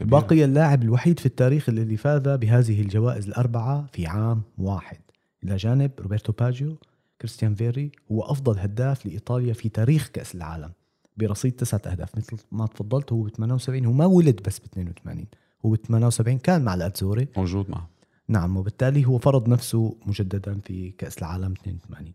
بقي 0.00 0.44
اللاعب 0.44 0.82
الوحيد 0.82 1.20
في 1.20 1.26
التاريخ 1.26 1.68
الذي 1.68 1.96
فاز 1.96 2.28
بهذه 2.28 2.80
الجوائز 2.80 3.26
الأربعة 3.26 3.86
في 3.92 4.06
عام 4.06 4.42
واحد. 4.58 4.98
إلى 5.44 5.56
جانب 5.56 5.90
روبرتو 6.00 6.32
باجيو 6.32 6.76
كريستيان 7.20 7.54
فييري 7.54 7.92
هو 8.12 8.22
أفضل 8.22 8.58
هداف 8.58 9.06
لإيطاليا 9.06 9.52
في 9.52 9.68
تاريخ 9.68 10.08
كأس 10.08 10.34
العالم. 10.34 10.72
برصيد 11.16 11.52
تسعة 11.52 11.82
أهداف. 11.86 12.16
مثل 12.16 12.36
ما 12.52 12.66
تفضلت 12.66 13.12
هو 13.12 13.22
ب 13.22 13.28
78 13.28 13.86
هو 13.86 13.92
ما 13.92 14.06
ولد 14.06 14.42
بس 14.42 14.58
ب 14.58 14.64
82 14.64 15.26
هو 15.66 15.70
ب 15.70 15.76
78 15.76 16.38
كان 16.38 16.64
مع 16.64 16.74
الأتزوري. 16.74 17.28
موجود 17.36 17.70
معه. 17.70 17.88
نعم 18.28 18.56
وبالتالي 18.56 19.06
هو 19.06 19.18
فرض 19.18 19.48
نفسه 19.48 19.96
مجددا 20.06 20.60
في 20.64 20.90
كأس 20.90 21.18
العالم 21.18 21.52
82 21.52 22.12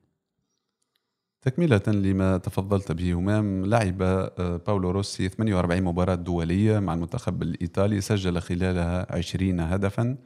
تكملة 1.44 1.82
لما 1.88 2.38
تفضلت 2.38 2.92
به 2.92 3.14
همام 3.14 3.66
لعب 3.66 4.02
آه، 4.02 4.58
باولو 4.68 4.92
روسي 4.92 5.30
48 5.30 5.84
مباراة 5.84 6.16
دولية 6.16 6.80
مع 6.80 6.94
المنتخب 6.94 7.44
الإيطالي 7.44 8.02
سجل 8.02 8.42
خلالها 8.42 9.16
20 9.16 9.60
هدفا. 9.60 10.18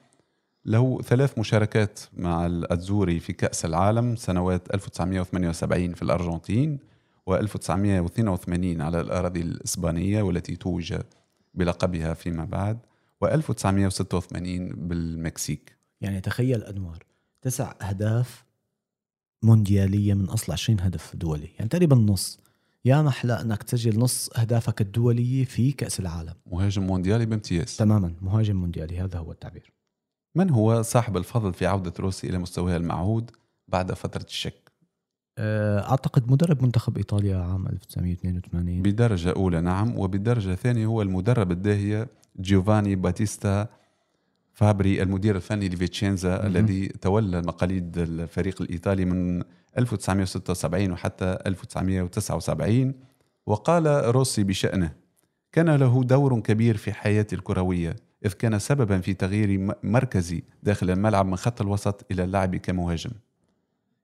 له 0.66 1.02
ثلاث 1.02 1.40
مشاركات 1.40 2.00
مع 2.14 2.46
الأتزوري 2.46 3.20
في 3.20 3.34
كأس 3.34 3.66
العالم 3.66 4.16
سنوات 4.16 4.74
1978 4.74 5.94
في 5.94 6.02
الأرجنتين 6.02 6.80
و1982 7.30 8.82
على 8.82 9.02
الأراضي 9.02 9.42
الإسبانية 9.42 10.22
والتي 10.22 10.56
توج 10.56 10.94
بلقبها 11.54 12.14
فيما 12.14 12.46
بعد 12.46 12.78
و1986 13.26 14.38
بالمكسيك. 14.74 15.78
يعني 16.02 16.22
تخيل 16.22 16.64
أنوار 16.64 17.04
تسع 17.42 17.74
أهداف 17.82 18.47
مونديالية 19.44 20.14
من 20.14 20.26
أصل 20.26 20.52
20 20.52 20.80
هدف 20.80 21.16
دولي 21.16 21.50
يعني 21.58 21.70
تقريبا 21.70 21.96
نص. 21.96 22.40
يا 22.86 23.02
محلى 23.02 23.42
أنك 23.42 23.64
تسجل 23.64 24.00
نص 24.00 24.30
أهدافك 24.30 24.82
الدولية 24.82 25.46
في 25.46 25.72
كأس 25.72 26.00
العالم. 26.00 26.34
مهاجم 26.46 26.84
مونديالي 26.84 27.26
بامتياز. 27.26 27.78
تماما 27.78 28.14
مهاجم 28.22 28.56
مونديالي 28.56 29.00
هذا 29.00 29.20
هو 29.20 29.32
التعبير. 29.32 29.74
من 30.36 30.50
هو 30.50 30.82
صاحب 30.82 31.18
الفضل 31.18 31.54
في 31.54 31.66
عودة 31.66 31.94
روسي 32.00 32.30
إلى 32.30 32.38
مستواه 32.38 32.78
المعهود 32.78 33.32
بعد 33.68 33.94
فترة 33.94 34.24
الشك؟ 34.24 34.72
آه، 35.38 35.90
أعتقد 35.90 36.32
مدرب 36.32 36.64
منتخب 36.64 36.98
إيطاليا 36.98 37.38
عام 37.38 37.68
1982 37.68 38.82
بدرجة 38.82 39.32
أولى 39.32 39.62
نعم 39.62 40.00
وبدرجة 40.00 40.56
ثانية 40.56 40.86
هو 40.86 41.02
المدرب 41.02 41.52
الداهية 41.52 42.08
جيوفاني 42.42 42.96
باتيستا 42.96 43.68
فابري 44.58 45.02
المدير 45.02 45.36
الفني 45.36 45.70
لفيتشينزا. 45.70 46.48
الذي 46.48 46.88
تولى 46.88 47.42
مقاليد 47.42 47.98
الفريق 47.98 48.62
الإيطالي 48.62 49.06
من 49.06 49.44
1976 49.78 50.92
وحتى 50.92 51.38
1979 51.46 52.94
وقال 53.46 54.16
روسي 54.16 54.44
بشأنه 54.44 54.94
كان 55.52 55.70
له 55.70 56.04
دور 56.04 56.40
كبير 56.40 56.78
في 56.78 56.94
حياتي 56.94 57.36
الكروية 57.36 57.96
إذ 58.26 58.34
كان 58.34 58.60
سببا 58.60 59.00
في 59.00 59.14
تغيير 59.14 59.76
مركزي 59.84 60.44
داخل 60.64 60.90
الملعب 60.90 61.26
من 61.26 61.36
خط 61.36 61.62
الوسط 61.62 62.06
إلى 62.12 62.24
اللعب 62.24 62.56
كمهاجم 62.56 63.12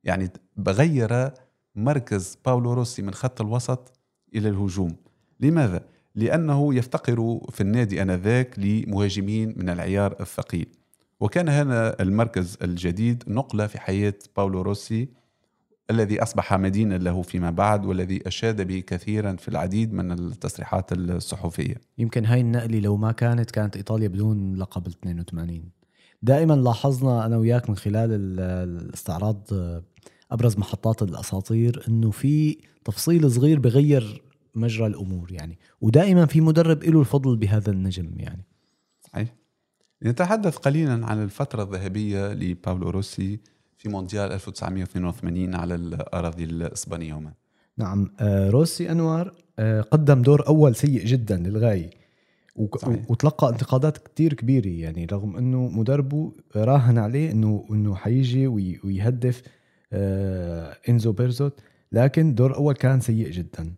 يعني 0.04 0.30
بغير 0.58 1.32
مركز 1.76 2.38
باولو 2.46 2.74
روسي 2.74 3.02
من 3.02 3.14
خط 3.14 3.42
الوسط 3.42 4.00
إلى 4.36 4.50
الهجوم 4.50 4.96
لماذا؟ 5.40 5.93
لأنه 6.16 6.76
يفتقر 6.76 7.40
في 7.52 7.62
النادي 7.62 8.02
آنذاك 8.02 8.60
لمهاجمين 8.60 9.54
من 9.58 9.70
العيار 9.70 10.16
الثقيل. 10.20 10.68
وكان 11.20 11.50
هذا 11.50 12.02
المركز 12.02 12.58
الجديد 12.62 13.24
نقلة 13.28 13.68
في 13.68 13.80
حياة 13.80 14.14
باولو 14.38 14.62
روسي 14.62 15.08
الذي 15.92 16.24
أصبح 16.24 16.54
مدينا 16.54 16.96
له 16.98 17.22
فيما 17.22 17.50
بعد 17.52 17.86
والذي 17.86 18.28
أشاد 18.28 18.68
به 18.68 18.84
كثيرا 18.88 19.36
في 19.36 19.48
العديد 19.48 19.94
من 19.94 20.12
التصريحات 20.12 20.92
الصحفية. 20.94 21.76
يمكن 21.98 22.26
هاي 22.26 22.42
النقلة 22.42 22.80
لو 22.80 22.98
ما 22.98 23.12
كانت 23.12 23.52
كانت 23.52 23.76
إيطاليا 23.78 24.08
بدون 24.08 24.56
لقب 24.56 24.88
ال 24.88 24.92
82 25.04 25.64
دائما 26.22 26.54
لاحظنا 26.54 27.26
أنا 27.26 27.38
وياك 27.38 27.70
من 27.70 27.76
خلال 27.76 28.10
ال- 28.14 28.40
الاستعراض 28.40 29.48
أبرز 30.32 30.58
محطات 30.58 31.02
الأساطير 31.02 31.84
أنه 31.88 32.12
في 32.12 32.58
تفصيل 32.86 33.32
صغير 33.32 33.60
بغير 33.60 34.22
مجرى 34.56 34.88
الأمور 34.88 35.32
يعني. 35.32 35.58
ودائما 35.82 36.26
في 36.26 36.42
مدرب 36.42 36.84
له 36.84 37.00
الفضل 37.00 37.38
بهذا 37.38 37.72
النجم 37.72 38.10
يعني. 38.18 38.46
صحيح. 39.02 39.36
نتحدث 40.04 40.58
قليلا 40.58 41.06
عن 41.06 41.24
الفترة 41.24 41.64
الذهبية 41.64 42.34
لباولو 42.34 42.90
روسي 42.90 43.40
في 43.78 43.90
مونديال 43.90 44.32
1982 44.32 45.56
على 45.56 45.76
الأراضي 45.76 46.44
الإسبانية 46.44 47.18
هما. 47.18 47.34
نعم 47.78 48.12
آه، 48.20 48.50
روسي 48.50 48.92
أنوار 48.92 49.34
آه، 49.60 49.82
قدم 49.82 50.22
دور 50.22 50.48
أول 50.48 50.76
سيء 50.76 51.06
جدا 51.06 51.38
للغاية. 51.38 51.90
صحيح. 52.78 53.12
وتلقى 53.12 53.50
انتقادات 53.50 53.98
كتير 53.98 54.34
كبيرة 54.34 54.68
يعني 54.68 55.06
رغم 55.06 55.38
أنه 55.38 55.68
مدربه 55.70 56.32
راهن 56.56 56.98
عليه 56.98 57.32
أنه 57.32 57.66
أنه 57.72 57.96
حيجي 57.96 58.48
وي- 58.48 58.80
ويهدف 58.84 59.42
آه، 59.94 60.78
إنزو 60.90 61.12
بيرزوت. 61.12 61.60
لكن 61.92 62.36
دور 62.36 62.56
أول 62.56 62.74
كان 62.76 63.00
سيء 63.02 63.30
جدا. 63.32 63.74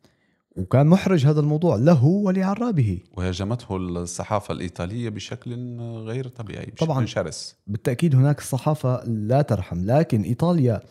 وكان 0.56 0.88
محرج 0.88 1.26
هذا 1.26 1.40
الموضوع 1.40 1.76
له 1.76 2.06
ولعرابه. 2.06 3.00
وهاجمته 3.18 3.76
الصحافة 3.78 4.54
الإيطالية 4.54 5.10
بشكل 5.10 5.80
غير 5.80 6.28
طبيعي 6.28 6.66
بشكل 6.66 6.86
طبعاً. 6.86 7.06
شرس. 7.06 7.56
بالتأكيد 7.68 8.16
هناك 8.16 8.40
الصحافة 8.40 9.04
لا 9.06 9.42
ترحم 9.42 9.86
لكن 9.86 10.22
إيطاليا 10.22 10.82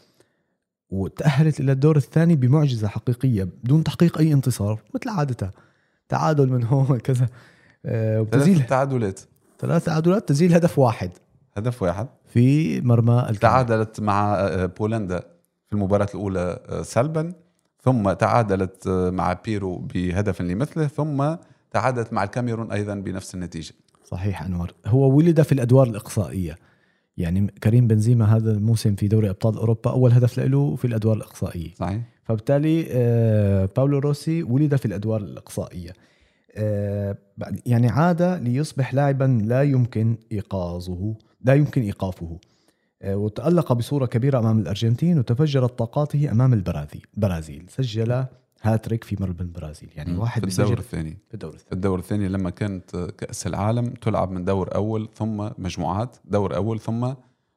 وتأهلت 0.90 1.61
إلى 1.61 1.72
الدور 1.72 1.96
الثاني 1.96 2.37
بمعجزة 2.37 2.88
حقيقية 2.88 3.44
بدون 3.44 3.85
تحقيق 3.85 4.18
أي 4.18 4.33
انتصار 4.33 4.81
مثل 4.94 5.09
عادتها 5.09 5.50
تعادل 6.09 6.48
من 6.48 6.64
هون 6.64 6.98
كذا 6.98 7.29
آه، 7.87 8.22
ثلاث 8.22 8.35
وتسجيل 8.35 8.66
تعادلات. 8.66 9.20
ثلاث 9.61 9.85
تعادلات 9.85 10.29
تسجيل 10.29 10.55
هدف 10.55 10.79
واحد. 10.79 11.11
هدف 11.57 11.83
واحد. 11.83 12.07
في 12.27 12.81
مرمى 12.81 13.12
الكاميرون. 13.12 13.38
تعادلت 13.40 14.00
مع 14.00 14.35
آه، 14.35 14.66
بولندا 14.66 15.20
في 15.66 15.72
المباراة 15.72 16.09
الأولى 16.14 16.61
آه، 16.68 16.83
سلبا. 16.83 17.33
ثم 17.85 18.12
تعادلت 18.12 18.88
مع 18.88 19.33
بيرو 19.33 19.77
بهدف 19.77 20.42
لمثله 20.42 20.87
ثم 20.87 21.35
تعادلت 21.70 22.12
مع 22.12 22.25
الكاميرون 22.25 22.73
أيضا 22.73 22.94
بنفس 22.94 23.35
النتيجة. 23.35 23.75
صحيح 24.05 24.42
أنور. 24.42 24.75
هو 24.87 25.16
ولد 25.16 25.42
في 25.42 25.53
الأدوار 25.53 25.87
الإقصائية. 25.87 26.57
يعني 27.16 27.47
كريم 27.62 27.87
بنزيما 27.87 28.37
هذا 28.37 28.53
الموسم 28.53 28.94
في 28.94 29.09
دوري 29.09 29.31
أبطال 29.31 29.57
أوروبا 29.57 29.90
أول 29.90 30.12
هدف 30.12 30.38
له 30.38 30.77
في 30.77 30.87
الأدوار 30.87 31.16
الإقصائية. 31.16 31.75
صحيح. 31.75 32.01
فبالتالي 32.25 32.87
آه، 32.90 33.68
باولو 33.77 33.99
روسي 33.99 34.42
ولد 34.42 34.77
في 34.77 34.87
الأدوار 34.87 35.20
الإقصائية. 35.20 35.92
آه، 36.57 37.16
يعني 37.66 37.88
عاد 37.88 38.23
ليصبح 38.23 38.94
لاعبا 38.94 39.38
لا 39.44 39.62
يمكن 39.62 40.16
ايقاظه 40.33 41.14
لا 41.44 41.55
يمكن 41.55 41.83
إيقافه. 41.83 42.38
آه، 43.05 43.17
وتألق 43.17 43.73
بصورة 43.73 44.07
كبيرة 44.07 44.38
أمام 44.38 44.59
الأرجنتين 44.59 45.19
وتفجرت 45.19 45.79
طاقاته 45.79 46.31
أمام 46.31 46.53
البرازيل 46.53 47.07
البرازيل 47.17 47.64
سجل 47.69 48.25
هاتريك 48.62 49.05
في 49.05 49.17
مرمى 49.21 49.37
البرازيل 49.40 49.88
يعني. 49.97 50.17
واحد 50.17 50.49
في 50.51 50.59
الدور 50.62 50.79
الثاني. 50.79 51.19
في 51.29 51.35
الدور 51.35 51.51
الثاني. 51.55 51.69
في 51.69 51.73
الدور 51.75 51.99
الثاني 51.99 52.29
لما 52.29 52.51
كانت 52.51 52.97
كأس 53.19 53.47
العالم 53.47 53.87
تلعب 53.87 54.31
من 54.31 54.45
دور 54.45 54.75
أول 54.75 55.09
ثم 55.14 55.49
مجموعات 55.59 56.17
دور 56.25 56.57
أول 56.57 56.81
ثم 56.81 57.12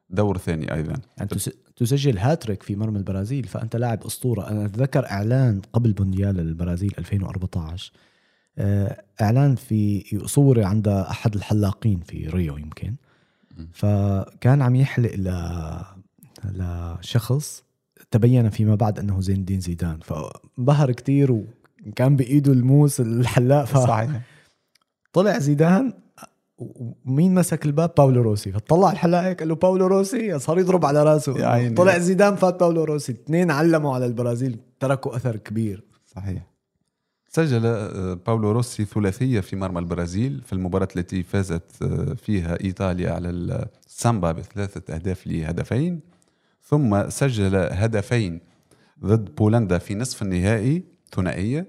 دور 0.09 0.37
ثاني 0.37 0.73
أيضا. 0.73 0.93
يعني 1.17 1.29
تس- 1.29 1.49
تسجل 1.75 2.17
هاتريك 2.17 2.63
في 2.63 2.75
مرمى 2.75 2.97
البرازيل. 2.97 3.43
فأنت 3.43 3.75
لاعب 3.75 4.03
أسطورة. 4.03 4.47
أنا 4.49 4.65
أتذكر 4.65 5.05
إعلان 5.11 5.61
قبل 5.73 5.95
مونديال 5.99 6.39
البرازيل 6.39 6.93
2014 6.99 7.91
آه، 8.57 9.03
إعلان 9.21 9.55
في 9.55 10.03
صوري 10.25 10.63
عند 10.63 10.87
أحد 10.87 11.35
الحلاقين 11.35 11.99
في 11.99 12.27
ريو 12.27 12.57
يمكن. 12.57 12.95
فكان 13.73 14.61
عم 14.61 14.75
يحلق 14.75 15.15
ل 15.15 15.31
لشخص 16.43 17.63
تبين 18.11 18.49
فيما 18.49 18.75
بعد 18.75 18.99
أنه 18.99 19.21
زين 19.21 19.35
الدين 19.35 19.59
زيدان. 19.59 19.99
فانبهر 19.99 20.91
كتير 20.91 21.43
وكان 21.87 22.15
بإيده 22.15 22.51
الموس 22.51 22.99
الحلاق. 22.99 23.65
صحيح. 23.65 24.21
فطلع 25.13 25.39
زيدان 25.39 25.93
ومين 27.05 27.35
مسك 27.35 27.65
الباب؟ 27.65 27.91
باولو 27.97 28.21
روسي. 28.21 28.51
فطلع 28.51 28.91
الحلاق 28.91 29.23
هيك 29.23 29.39
قال 29.39 29.49
له 29.49 29.55
باولو 29.55 29.87
روسي؟ 29.87 30.39
صار 30.39 30.59
يضرب 30.59 30.85
على 30.85 31.03
راسه. 31.03 31.37
يا 31.37 31.47
عيني. 31.47 31.75
طلع 31.75 31.97
زيدان 31.97 32.35
فات 32.35 32.59
باولو 32.59 32.83
روسي. 32.83 33.11
اثنين 33.11 33.51
علموا 33.51 33.95
على 33.95 34.05
البرازيل 34.05 34.59
تركوا 34.79 35.15
أثر 35.15 35.35
كبير. 35.35 35.83
صحيح. 36.05 36.56
سجل 37.29 37.65
آه، 37.65 38.13
باولو 38.13 38.51
روسي 38.51 38.85
ثلاثية 38.85 39.39
في 39.39 39.55
مرمى 39.55 39.79
البرازيل 39.79 40.41
في 40.45 40.53
المباراة 40.53 40.87
التي 40.95 41.23
فازت 41.23 41.83
آه، 41.83 42.13
فيها 42.13 42.57
إيطاليا 42.63 43.11
على 43.11 43.29
السامبا 43.29 44.31
بثلاثة 44.31 44.95
أهداف 44.95 45.27
لهدفين. 45.27 45.99
ثم 46.63 47.09
سجل 47.09 47.55
هدفين 47.55 48.39
ضد 49.05 49.35
بولندا 49.35 49.77
في 49.77 49.95
نصف 49.95 50.21
النهائي 50.21 50.83
ثنائية 51.15 51.67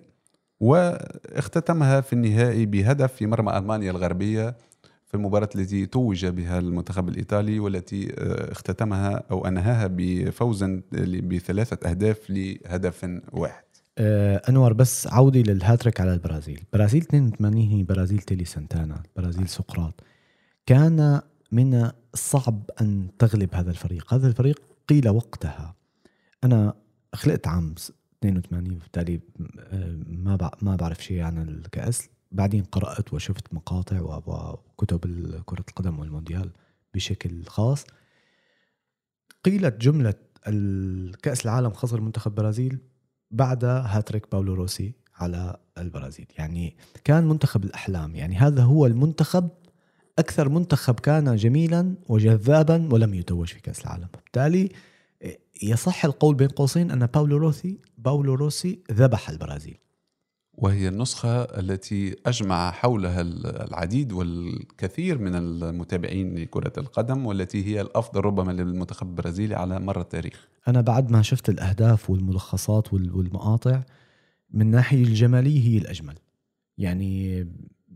واختتمها 0.60 2.00
في 2.00 2.12
النهائي 2.12 2.66
بهدف 2.66 3.12
في 3.12 3.26
مرمى 3.26 3.58
ألمانيا 3.58 3.90
الغربية 3.90 4.56
في 5.06 5.14
المباراة 5.14 5.48
التي 5.54 5.86
توج 5.86 6.26
بها 6.26 6.58
المنتخب 6.58 7.08
الإيطالي 7.08 7.60
والتي 7.60 8.14
آه، 8.18 8.52
اختتمها 8.52 9.22
أو 9.30 9.46
أنهاها 9.46 9.86
بفوز 9.90 10.64
بثلاثة 11.22 11.90
أهداف 11.90 12.30
لهدف 12.30 13.20
واحد. 13.32 13.67
أنور 13.98 14.72
بس 14.72 15.06
عودي 15.06 15.42
للهاتريك 15.42 16.00
على 16.00 16.14
البرازيل. 16.14 16.64
برازيل 16.72 17.02
82 17.02 17.68
هي 17.68 17.82
برازيل 17.82 18.18
تيلي 18.18 18.44
سانتانا 18.44 19.02
برازيل 19.16 19.48
سقراط. 19.48 20.00
كان 20.66 21.20
من 21.52 21.90
الصعب 22.14 22.70
أن 22.80 23.08
تغلب 23.18 23.54
هذا 23.54 23.70
الفريق. 23.70 24.14
هذا 24.14 24.28
الفريق 24.28 24.62
قيل 24.88 25.08
وقتها. 25.08 25.74
أنا 26.44 26.74
خلقت 27.14 27.46
عام 27.46 27.74
82 28.22 28.72
وبالتالي 28.72 29.20
آه، 29.58 29.96
ما 30.06 30.50
ما 30.62 30.76
بعرف 30.76 31.04
شيء 31.04 31.20
عن 31.20 31.48
الكأس. 31.48 32.08
بعدين 32.32 32.64
قرأت 32.64 33.14
وشفت 33.14 33.54
مقاطع 33.54 34.00
وكتب 34.26 35.00
كرة 35.44 35.64
القدم 35.68 35.98
والمونديال 35.98 36.50
بشكل 36.94 37.44
خاص. 37.44 37.86
قيلت 39.44 39.80
جملة 39.80 40.14
الكأس 40.46 41.44
العالم 41.44 41.70
خسر 41.70 42.00
منتخب 42.00 42.34
برازيل. 42.34 42.78
بعد 43.30 43.64
هاتريك 43.64 44.30
باولو 44.32 44.54
روسي 44.54 44.94
على 45.16 45.56
البرازيل. 45.78 46.26
يعني 46.38 46.76
كان 47.04 47.28
منتخب 47.28 47.64
الأحلام. 47.64 48.16
يعني 48.16 48.36
هذا 48.36 48.62
هو 48.62 48.86
المنتخب 48.86 49.48
أكثر 50.18 50.48
منتخب 50.48 51.00
كان 51.00 51.36
جميلا 51.36 51.94
وجذابا 52.08 52.88
ولم 52.92 53.14
يتوج 53.14 53.48
في 53.48 53.60
كأس 53.60 53.80
العالم. 53.80 54.08
بالتالي 54.14 54.68
يصح 55.62 56.04
القول 56.04 56.34
بين 56.34 56.48
قوسين 56.48 56.90
أن 56.90 57.06
باولو 57.06 57.36
روسي 57.36 57.80
باولو 57.98 58.34
روسي 58.34 58.82
ذبح 58.92 59.30
البرازيل. 59.30 59.78
وهي 60.60 60.88
النسخة 60.88 61.42
التي 61.42 62.16
أجمع 62.26 62.70
حولها 62.70 63.20
العديد 63.20 64.12
والكثير 64.12 65.18
من 65.18 65.34
المتابعين 65.34 66.38
لكرة 66.38 66.72
القدم 66.78 67.26
والتي 67.26 67.66
هي 67.66 67.80
الأفضل 67.80 68.20
ربما 68.20 68.52
للمنتخب 68.52 69.08
البرازيلي 69.08 69.54
على 69.54 69.80
مر 69.80 70.00
التاريخ. 70.00 70.48
أنا 70.68 70.80
بعد 70.80 71.10
ما 71.10 71.22
شفت 71.22 71.48
الأهداف 71.48 72.10
والملخصات 72.10 72.94
والمقاطع 72.94 73.82
من 74.50 74.70
ناحية 74.70 75.04
الجمالية 75.04 75.68
هي 75.68 75.78
الأجمل. 75.78 76.14
يعني 76.78 77.46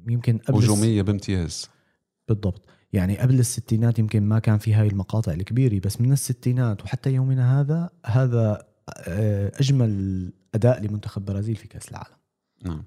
يمكن 0.08 0.38
قبل 0.38 0.58
هجومية 0.58 1.02
بامتياز. 1.02 1.68
بالضبط. 2.28 2.68
يعني 2.92 3.18
قبل 3.18 3.38
الستينات 3.38 3.98
يمكن 3.98 4.22
ما 4.22 4.38
كان 4.38 4.58
في 4.58 4.74
هاي 4.74 4.86
المقاطع 4.86 5.32
الكبيرة 5.32 5.80
بس 5.84 6.00
من 6.00 6.12
الستينات 6.12 6.82
وحتى 6.82 7.14
يومنا 7.14 7.60
هذا 7.60 7.90
هذا 8.06 8.66
آه، 9.06 9.52
أجمل 9.60 10.32
أداء 10.54 10.82
لمنتخب 10.82 11.24
برازيل 11.24 11.56
في 11.56 11.68
كأس 11.68 11.88
العالم. 11.88 12.21
نعم. 12.62 12.84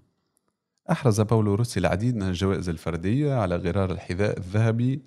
أحرز 0.91 1.21
باولو 1.21 1.55
روسي 1.55 1.79
العديد 1.79 2.15
من 2.15 2.23
الجوائز 2.23 2.69
الفردية 2.69 3.33
على 3.33 3.55
غرار 3.55 3.91
الحذاء 3.91 4.37
الذهبي 4.37 5.01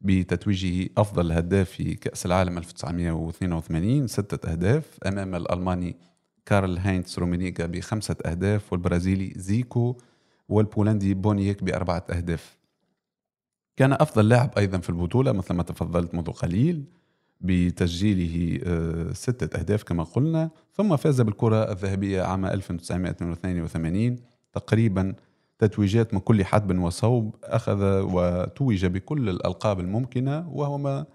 بتتويجه 0.00 0.88
أفضل 0.98 1.32
هداف 1.32 1.70
في 1.70 1.94
كأس 1.94 2.26
العالم 2.26 2.58
1982 2.58 4.06
ستة 4.06 4.52
أهداف 4.52 4.98
أمام 5.06 5.34
الألماني 5.34 5.96
كارل 6.46 6.78
هاينتس 6.78 7.18
رومينيغا 7.18 7.66
بخمسة 7.66 8.16
أهداف 8.26 8.72
والبرازيلي 8.72 9.32
زيكو 9.36 9.96
والبولندي 10.48 11.14
بونييك 11.14 11.64
بأربعة 11.64 12.04
أهداف. 12.10 12.56
كان 13.76 13.92
أفضل 13.92 14.28
لاعب 14.28 14.50
أيضا 14.58 14.78
في 14.78 14.90
البطولة 14.90 15.32
مثل 15.32 15.54
ما 15.54 15.62
تفضلت 15.62 16.14
منذ 16.14 16.30
قليل. 16.30 16.84
بتسجيله 17.40 18.60
آه، 18.64 19.12
ستة 19.12 19.58
أهداف 19.58 19.82
كما 19.82 20.02
قلنا 20.02 20.50
ثم 20.74 20.96
فاز 20.96 21.20
بالكرة 21.20 21.72
الذهبية 21.72 22.22
عام 22.22 22.46
1982 22.46 24.16
تقريبا 24.52 25.14
تتويجات 25.58 26.14
من 26.14 26.20
كل 26.20 26.44
حدب 26.44 26.78
وصوب 26.78 27.34
أخذ 27.44 28.00
وتوج 28.12 28.86
بكل 28.86 29.28
الألقاب 29.28 29.80
الممكنة 29.80 30.48
وهو 30.48 30.78
ما 30.78 31.06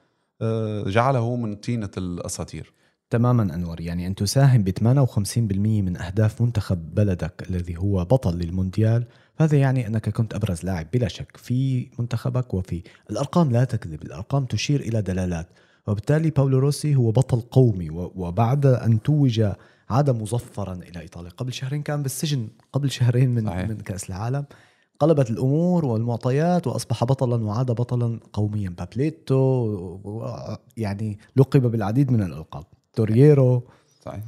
آه، 0.41 0.83
جعله 0.83 1.35
من 1.35 1.55
طينة 1.55 1.89
الأساطير. 1.97 2.73
تماما 3.09 3.43
أنور. 3.43 3.81
يعني 3.81 4.07
أن 4.07 4.15
تساهم 4.15 4.63
ب 4.63 4.69
58% 4.69 5.81
من 5.81 5.97
أهداف 5.97 6.41
منتخب 6.41 6.95
بلدك 6.95 7.45
الذي 7.49 7.77
هو 7.77 8.05
بطل 8.05 8.37
للمونديال 8.37 9.05
هذا 9.37 9.57
يعني 9.57 9.87
أنك 9.87 10.09
كنت 10.09 10.33
أبرز 10.33 10.65
لاعب 10.65 10.87
بلا 10.93 11.07
شك 11.07 11.37
في 11.37 11.89
منتخبك 11.99 12.53
وفي 12.53 12.83
الأرقام. 13.09 13.51
لا 13.51 13.63
تكذب 13.63 14.01
الأرقام 14.01 14.45
تشير 14.45 14.79
إلى 14.79 15.01
دلالات. 15.01 15.47
وبالتالي 15.87 16.29
باولو 16.29 16.59
روسي 16.59 16.95
هو 16.95 17.11
بطل 17.11 17.41
قومي 17.41 17.89
وبعد 17.91 18.65
أن 18.65 19.01
توج 19.01 19.43
عاد 19.89 20.09
مظفرا 20.09 20.73
إلى 20.73 20.99
إيطاليا. 20.99 21.29
قبل 21.29 21.53
شهرين 21.53 21.81
كان 21.81 22.03
بالسجن 22.03 22.47
قبل 22.73 22.91
شهرين 22.91 23.29
من, 23.29 23.45
صحيح. 23.45 23.69
من 23.69 23.77
كأس 23.77 24.09
العالم. 24.09 24.45
قلبت 24.99 25.29
الأمور 25.29 25.85
والمعطيات 25.85 26.67
وأصبح 26.67 27.03
بطلا 27.03 27.43
وعاد 27.43 27.71
بطلا 27.71 28.19
قوميا. 28.33 28.69
بابليتو 28.69 29.97
يعني 30.77 31.19
لقب 31.35 31.61
بالعديد 31.61 32.11
من 32.11 32.21
الألقاب. 32.23 32.63
تورييرو. 32.93 33.63
صحيح. 34.05 34.23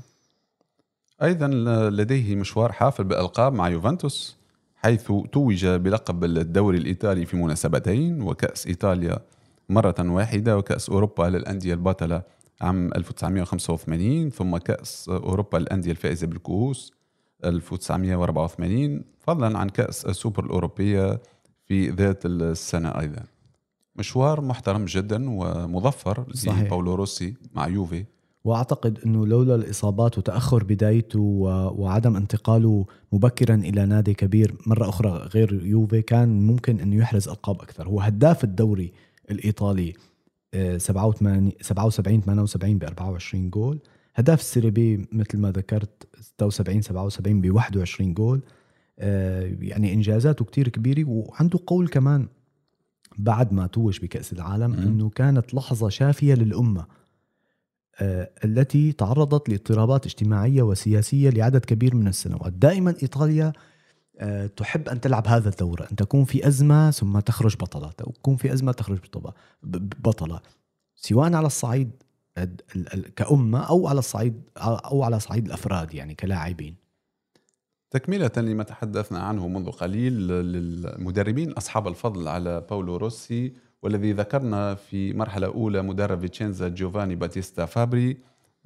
أيضا 1.23 1.47
لديه 1.89 2.35
مشوار 2.35 2.71
حافل 2.71 3.03
بألقاب 3.03 3.53
مع 3.53 3.69
يوفنتوس 3.69 4.37
حيث 4.75 5.11
توج 5.31 5.65
بلقب 5.65 6.23
الدوري 6.23 6.77
الإيطالي 6.77 7.25
في 7.25 7.37
مناسبتين 7.37 8.21
وكأس 8.21 8.67
إيطاليا 8.67 9.19
مرة 9.69 9.95
واحدة 9.99 10.58
وكأس 10.58 10.89
أوروبا 10.89 11.23
للأندية 11.23 11.73
البطلة 11.73 12.23
عام 12.62 12.93
1985 12.95 14.30
ثم 14.30 14.58
كأس 14.58 15.10
أوروبا 15.10 15.58
للأندية 15.58 15.91
الفائزة 15.91 16.28
بالكؤوس 16.28 16.93
1984 17.45 19.04
فضلا 19.19 19.58
عن 19.58 19.69
كأس 19.69 20.06
السوبر 20.06 20.45
الأوروبية 20.45 21.21
في 21.65 21.89
ذات 21.89 22.26
السنة 22.26 22.89
أيضا. 22.89 23.23
مشوار 23.95 24.41
محترم 24.41 24.86
جدا 24.86 25.30
ومظفر 25.30 26.26
لباولو 26.47 26.95
روسي 26.95 27.34
مع 27.54 27.67
يوفي. 27.67 28.06
وأعتقد 28.43 28.99
أنه 29.06 29.28
لولا 29.28 29.56
الإصابات 29.56 30.17
وتأخر 30.17 30.63
بدايته 30.63 31.19
وعدم 31.76 32.15
انتقاله 32.15 32.86
مبكرا 33.12 33.56
إلى 33.56 33.86
نادي 33.86 34.13
كبير 34.13 34.56
مرة 34.67 34.89
أخرى 34.89 35.10
غير 35.10 35.63
يوفي 35.63 36.02
كان 36.02 36.47
ممكن 36.47 36.80
انه 36.80 36.95
يحرز 36.95 37.30
ألقاب 37.30 37.62
أكثر. 37.62 37.88
هو 37.88 38.02
هداف 38.02 38.43
الدوري 38.43 38.93
الإيطالي 39.31 39.93
77 40.77 42.21
78 42.21 42.77
ب 42.77 42.83
24 42.83 43.49
جول. 43.49 43.79
هداف 44.15 44.39
ال 44.39 44.44
Serie 44.44 44.69
B 44.69 45.07
مثل 45.12 45.38
ما 45.38 45.51
ذكرت 45.51 46.07
76 46.19 46.81
77 46.81 47.41
ب 47.41 47.51
21 47.51 48.13
جول. 48.13 48.41
آه، 48.99 49.55
يعني 49.59 49.93
إنجازاته 49.93 50.45
كتير 50.45 50.69
كبيرة 50.69 51.09
وعنده 51.09 51.59
قول 51.67 51.88
كمان 51.88 52.27
بعد 53.17 53.53
ما 53.53 53.67
توج 53.67 53.99
بكأس 53.99 54.33
العالم 54.33 54.73
إنه 54.73 55.09
كانت 55.09 55.53
لحظة 55.53 55.89
شافية 55.89 56.33
للأمة 56.33 56.86
آه، 57.99 58.29
التي 58.45 58.91
تعرضت 58.91 59.49
لاضطرابات 59.49 60.05
اجتماعية 60.05 60.62
وسياسية 60.62 61.29
لعدد 61.29 61.65
كبير 61.65 61.95
من 61.95 62.07
السنوات. 62.07 62.53
دائما 62.53 62.95
إيطاليا 63.03 63.53
تحب 64.57 64.89
أن 64.89 65.01
تلعب 65.01 65.27
هذا 65.27 65.49
الدور 65.49 65.88
أن 65.91 65.95
تكون 65.95 66.25
في 66.25 66.47
أزمة 66.47 66.91
ثم 66.91 67.19
تخرج 67.19 67.55
بطلة 67.55 67.91
تكون 67.91 68.36
في 68.36 68.53
أزمة 68.53 68.71
تخرج 68.71 68.99
بطلة. 70.03 70.39
سواء 70.95 71.33
على 71.33 71.47
الصعيد 71.47 71.91
كأمة 73.15 73.59
أو 73.59 73.88
على 73.88 73.99
الصعيد 73.99 74.41
أو 74.57 75.03
على 75.03 75.19
صعيد 75.19 75.45
الأفراد 75.45 75.93
يعني 75.93 76.15
كلاعبين. 76.15 76.75
تكملة 77.91 78.31
لما 78.38 78.63
تحدثنا 78.63 79.19
عنه 79.19 79.47
منذ 79.47 79.71
قليل 79.71 80.27
للمدربين 80.27 81.51
أصحاب 81.51 81.88
الفضل 81.88 82.27
على 82.27 82.62
باولو 82.69 82.97
روسي 82.97 83.53
والذي 83.81 84.13
ذكرنا 84.13 84.75
في 84.75 85.13
مرحلة 85.13 85.47
أولى 85.47 85.81
مدرب 85.81 86.19
فيتشينزا 86.19 86.67
جوفاني 86.67 87.15
باتيستا 87.15 87.65
فابري. 87.65 88.17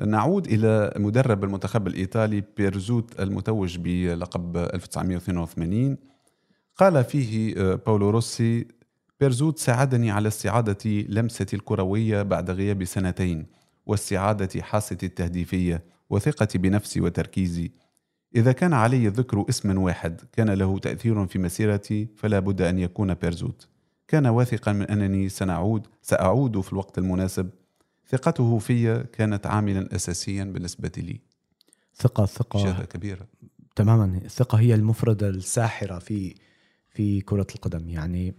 نعود 0.06 0.48
إلى 0.48 0.94
مدرب 0.96 1.44
المنتخب 1.44 1.88
الإيطالي 1.88 2.44
بيرزوت 2.58 3.20
المتوج 3.20 3.78
بلقب 3.78 4.58
1982 4.58 5.98
قال 6.76 7.04
فيه 7.04 7.56
آه، 7.58 7.76
باولو 7.76 8.10
روسي 8.10 8.68
بيرزوت 9.20 9.60
ساعدني 9.60 10.12
على 10.12 10.28
استعادة 10.28 10.90
لمستي 11.10 11.56
الكروية 11.56 12.22
بعد 12.22 12.52
غياب 12.52 12.84
سنتين 12.84 13.46
واستعادة 13.86 14.62
حاستي 14.62 15.06
التهديفية 15.06 15.84
وثقتي 16.10 16.58
بنفسي 16.58 17.02
وتركيزي. 17.02 17.72
إذا 18.36 18.52
كان 18.52 18.74
علي 18.74 19.08
ذكر 19.08 19.46
اسم 19.50 19.78
واحد 19.78 20.22
كان 20.32 20.50
له 20.50 20.80
تأثير 20.80 21.28
في 21.28 21.40
مسيرتي 21.40 22.08
فلا 22.16 22.40
بد 22.40 22.62
أن 22.62 22.80
يكون 22.80 23.14
بيرزوت. 23.14 23.68
كان 24.08 24.28
واثقا 24.28 24.74
من 24.74 24.82
أنني 24.86 25.30
سنعود 25.30 25.88
سأعود 26.02 26.62
في 26.62 26.74
الوقت 26.74 26.98
المناسب 26.98 27.50
ثقته 28.10 28.58
في 28.58 29.04
كانت 29.04 29.48
عاملا 29.48 29.96
أساسيا 29.96 30.44
بالنسبة 30.44 30.92
لي. 30.98 31.22
ثقة 31.96 32.26
ثقة 32.26 32.60
شهادة 32.60 32.86
كبيرة. 32.86 33.28
تماما. 33.76 34.22
الثقة 34.26 34.60
هي 34.60 34.76
المفردة 34.76 35.30
الساحرة 35.30 36.00
في 36.00 36.36
في 36.90 37.22
كرة 37.22 37.48
القدم. 37.56 37.90
يعني 37.90 38.36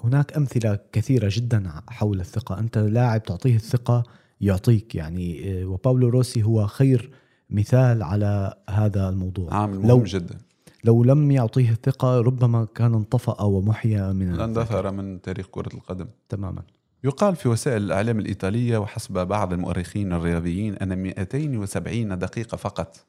هناك 0.00 0.36
أمثلة 0.36 0.78
كثيرة 0.92 1.28
جدا 1.32 1.82
حول 1.88 2.20
الثقة. 2.20 2.58
أنت 2.58 2.78
لاعب 2.78 3.22
تعطيه 3.22 3.56
الثقة 3.56 4.02
يعطيك. 4.40 4.94
يعني 4.94 5.52
آه، 5.62 5.64
وباولو 5.64 6.08
روسي 6.08 6.42
هو 6.42 6.66
خير 6.66 7.10
مثال 7.50 8.02
على 8.02 8.54
هذا 8.70 9.08
الموضوع. 9.08 9.54
عامل 9.54 9.78
مهم 9.78 9.88
لو 9.88 10.02
جدا. 10.02 10.38
لو 10.84 11.04
لم 11.04 11.30
يعطيه 11.30 11.70
الثقة 11.70 12.20
ربما 12.20 12.64
كان 12.74 12.94
انطفأ 12.94 13.42
ومحيا 13.42 14.12
من 14.12 14.40
اندثر 14.40 14.90
من 14.90 15.20
تاريخ 15.20 15.46
كرة 15.50 15.74
القدم. 15.74 16.06
تماما. 16.28 16.62
يقال 17.04 17.36
في 17.36 17.48
وسائل 17.48 17.82
الإعلام 17.82 18.18
الإيطالية 18.18 18.78
وحسب 18.78 19.12
بعض 19.12 19.52
المؤرخين 19.52 20.12
الرياضيين 20.12 20.74
أن 20.74 20.98
270 20.98 22.18
دقيقة 22.18 22.56
فقط. 22.56 23.06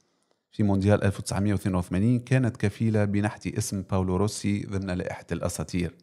في 0.51 0.63
مونديال 0.63 1.03
1982 1.03 2.19
كانت 2.19 2.57
كفيلة 2.57 3.05
بنحت 3.05 3.47
اسم 3.47 3.81
باولو 3.81 4.15
روسي 4.15 4.65
ضمن 4.65 4.91
لائحة 4.91 5.25
الأساطير. 5.31 5.93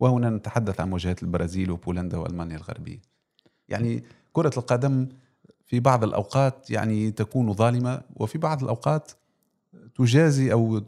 وهنا 0.00 0.30
نتحدث 0.30 0.80
عن 0.80 0.90
مواجهات 0.90 1.22
البرازيل 1.22 1.70
وبولندا 1.70 2.18
وألمانيا 2.18 2.56
الغربية. 2.56 2.98
يعني 3.68 4.04
كرة 4.32 4.52
القدم 4.56 5.08
في 5.66 5.80
بعض 5.80 6.04
الأوقات 6.04 6.70
يعني 6.70 7.10
تكون 7.10 7.52
ظالمة 7.52 8.02
وفي 8.16 8.38
بعض 8.38 8.62
الأوقات 8.62 9.12
تجازي 9.94 10.52
أو 10.52 10.78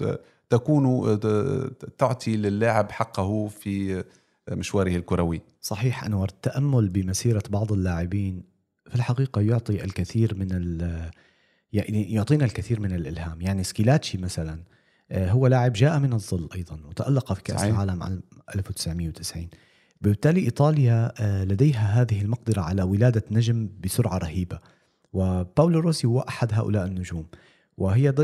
تكون 0.51 1.19
تعطي 1.99 2.37
للاعب 2.37 2.91
حقه 2.91 3.49
في 3.49 4.05
مشواره 4.51 4.97
الكروي. 4.97 5.41
صحيح 5.67 6.05
أنور 6.05 6.29
التأمل 6.29 6.89
بمسيرة 6.89 7.43
بعض 7.51 7.73
اللاعبين 7.73 8.43
في 8.89 8.95
الحقيقة 8.95 9.41
يعطي 9.41 9.85
الكثير 9.85 10.35
من 10.35 10.49
ال 10.51 11.11
يعني 11.73 12.13
يعطينا 12.13 12.45
الكثير 12.45 12.81
من 12.81 12.93
الإلهام. 12.93 13.41
يعني 13.41 13.65
سكيلاتشي 13.65 14.19
مثلا 14.19 14.63
آه، 15.11 15.31
هو 15.31 15.47
لاعب 15.47 15.73
جاء 15.73 15.99
من 15.99 16.13
الظل 16.13 16.49
أيضا 16.55 16.81
وتألق 16.85 17.33
في 17.33 17.43
كأس 17.43 17.61
صحيح. 17.61 17.73
العالم 17.75 18.03
عام 18.03 18.23
1990 18.55 19.49
بالتالي 20.01 20.41
إيطاليا 20.41 21.13
آه، 21.21 21.45
لديها 21.45 22.03
هذه 22.03 22.23
المقدرة 22.23 22.61
على 22.61 22.83
ولادة 22.83 23.25
نجم 23.31 23.69
بسرعة 23.85 24.19
رهيبة. 24.19 24.59
وباولو 25.13 25.81
روسي 25.81 26.07
هو 26.07 26.21
أحد 26.21 26.55
هؤلاء 26.55 26.87
النجوم. 26.87 27.27
وهي 27.77 28.15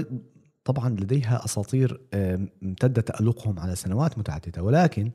طبعا 0.65 0.89
لديها 0.89 1.45
أساطير 1.45 2.01
آه، 2.15 2.49
امتد 2.63 3.03
تألقهم 3.03 3.59
على 3.59 3.77
سنوات 3.77 4.19
متعددة. 4.19 4.63
ولكن 4.63 5.13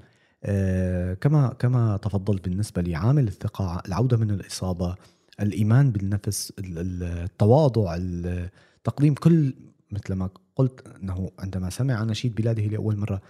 كما 1.21 1.55
كما 1.59 1.97
تفضلت 1.97 2.49
بالنسبة 2.49 2.81
لي 2.81 2.95
عامل 2.95 3.27
الثقة 3.27 3.81
العودة 3.87 4.17
من 4.17 4.31
الإصابة 4.31 4.95
الإيمان 5.41 5.91
بالنفس 5.91 6.53
ال- 6.59 6.79
ال- 6.79 7.03
التواضع 7.03 7.95
ال- 7.95 8.49
تقديم 8.83 9.13
كل 9.13 9.53
مثل 9.91 10.13
ما 10.13 10.29
قلت 10.55 10.87
أنه 11.03 11.29
عندما 11.39 11.69
سمع 11.69 12.03
نشيد 12.03 12.35
بلاده 12.35 12.63
لأول 12.63 12.97
مرة 12.97 13.21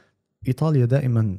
إيطاليا 0.47 0.85
دائما 0.85 1.37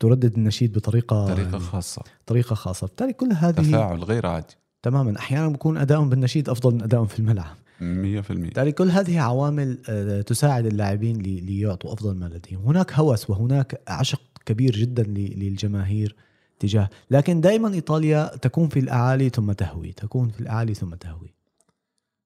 تردد 0.00 0.34
النشيد 0.36 0.72
بطريقة 0.72 1.26
طريقة 1.26 1.50
يعني 1.50 1.58
خاصة. 1.60 2.02
طريقة 2.26 2.54
خاصة. 2.54 2.86
بالتالي 2.86 3.12
كل 3.12 3.32
هذه 3.32 3.54
تفاعل 3.54 4.04
غير 4.04 4.26
عادي. 4.26 4.54
تماما. 4.82 5.18
أحيانا 5.18 5.48
بكون 5.48 5.76
أدائهم 5.76 6.08
بالنشيد 6.08 6.48
أفضل 6.48 6.74
من 6.74 6.82
أدائهم 6.82 7.06
في 7.06 7.18
الملعب. 7.18 7.56
100% 7.80 7.82
بالتالي 8.30 8.72
كل 8.72 8.90
هذه 8.90 9.20
عوامل 9.20 9.78
آه، 9.88 10.20
تساعد 10.20 10.66
اللاعبين 10.66 11.16
لي- 11.16 11.40
ليعطوا 11.40 11.92
أفضل 11.92 12.14
ما 12.16 12.26
لديهم، 12.26 12.62
هناك 12.62 12.92
هوس 12.92 13.30
وهناك 13.30 13.80
عشق 13.88 14.20
كبير 14.50 14.76
جدا 14.76 15.02
للجماهير 15.02 16.16
تجاه، 16.58 16.88
لكن 17.10 17.40
دائما 17.40 17.74
إيطاليا 17.74 18.36
تكون 18.36 18.68
في 18.68 18.78
الأعالي 18.78 19.28
ثم 19.28 19.52
تهوي، 19.52 19.92
تكون 19.92 20.28
في 20.28 20.40
الأعالي 20.40 20.74
ثم 20.74 20.94
تهوي. 20.94 21.34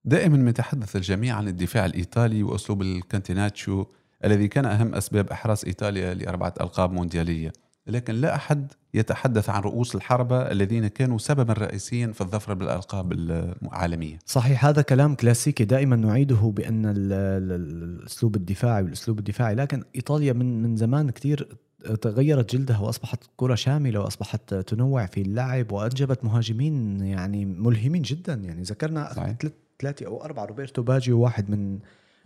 دائما 0.05 0.37
ما 0.37 0.51
يتحدث 0.51 0.97
الجميع 0.97 1.37
عن 1.37 1.49
الدفاع 1.49 1.87
الإيطالي 1.87 2.43
وأسلوب 2.43 2.83
الكانتيناتشو 2.83 3.85
الذي 4.25 4.49
كان 4.49 4.65
أهم 4.65 4.95
أسباب 4.95 5.31
إحراز 5.31 5.65
إيطاليا 5.67 6.15
لأربعة 6.15 6.55
ألقاب 6.61 6.93
مونديالية. 6.93 7.53
لكن 7.87 8.15
لا 8.15 8.35
أحد 8.35 8.73
يتحدث 8.95 9.51
عن 9.51 9.63
رؤوس 9.63 9.95
الحربة 9.95 10.43
الذين 10.43 10.87
كانوا 10.87 11.19
سببا 11.19 11.53
رئيسيا 11.53 12.07
في 12.07 12.21
الظفر 12.21 12.55
بالألقاب 12.55 13.13
العالمية. 13.13 14.19
صحيح 14.27 14.67
هذا 14.67 14.83
كلام 14.83 15.15
كلاسيكي 15.15 15.65
دائما 15.65 15.97
نعيده 15.97 16.37
بأن 16.57 16.87
ال- 16.87 17.13
ال- 17.13 17.83
الأسلوب 18.01 18.37
الدفاعي 18.37 18.83
والأسلوب 18.83 19.19
الدفاعي، 19.19 19.55
لكن 19.55 19.83
إيطاليا 19.97 20.33
من 20.33 20.63
من 20.63 20.77
زمان 20.77 21.11
كثير 21.11 21.57
تغيرت 22.01 22.57
جلدها 22.57 22.79
وأصبحت 22.79 23.25
كرة 23.37 23.55
شاملة 23.55 24.01
وأصبحت 24.01 24.55
تنوع 24.55 25.07
في 25.07 25.21
اللعب 25.21 25.73
وأنجبت 25.73 26.25
مهاجمين 26.25 27.01
يعني 27.01 27.45
ملهمين 27.45 28.03
جدا. 28.03 28.35
يعني 28.35 28.63
ذكرنا 28.63 29.37
ثلاثة 29.81 30.07
أو 30.07 30.25
أربعة 30.25 30.45
روبرتو 30.45 30.83
باجيو 30.83 31.21
واحد 31.21 31.51
من 31.51 31.79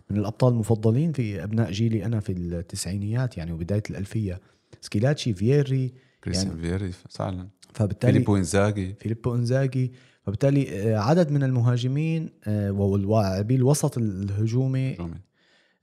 من 0.09 0.17
الأبطال 0.17 0.53
المفضلين 0.53 1.11
في 1.11 1.43
أبناء 1.43 1.71
جيلي 1.71 2.05
أنا 2.05 2.19
في 2.19 2.31
التسعينيات 2.31 3.37
يعني 3.37 3.51
وبداية 3.51 3.83
الألفية. 3.89 4.39
سكيلاتشي 4.81 5.33
فييري 5.33 5.93
كريستيان 6.23 6.61
فييري 6.61 6.91
فعلا. 7.09 7.47
فبالتالي 7.73 8.13
فيليبو 8.13 8.37
انزاغي 8.37 8.95
فيليبو 8.99 9.35
إنزاجي. 9.35 9.91
فبالتالي 10.23 10.93
آه، 10.95 10.97
عدد 10.97 11.31
من 11.31 11.43
المهاجمين 11.43 12.29
آه، 12.43 12.71
واللاعبي 12.71 13.55
الوسط 13.55 13.97
الهجومي. 13.97 15.21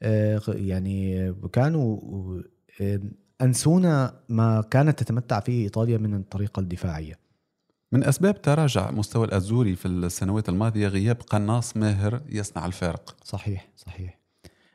آه، 0.02 0.40
يعني 0.48 1.32
كانوا 1.52 2.00
أنسونا 3.42 4.20
ما 4.28 4.60
كانت 4.70 4.98
تتمتع 4.98 5.40
فيه 5.40 5.64
إيطاليا 5.64 5.98
من 5.98 6.14
الطريقة 6.14 6.60
الدفاعية. 6.60 7.18
من 7.92 8.04
أسباب 8.04 8.42
تراجع 8.42 8.90
مستوى 8.90 9.26
الأزوري 9.26 9.76
في 9.76 9.88
السنوات 9.88 10.48
الماضية 10.48 10.88
غياب 10.88 11.16
قناص 11.16 11.76
ماهر 11.76 12.20
يصنع 12.28 12.66
الفارق. 12.66 13.16
صحيح 13.24 13.68
صحيح. 13.76 14.18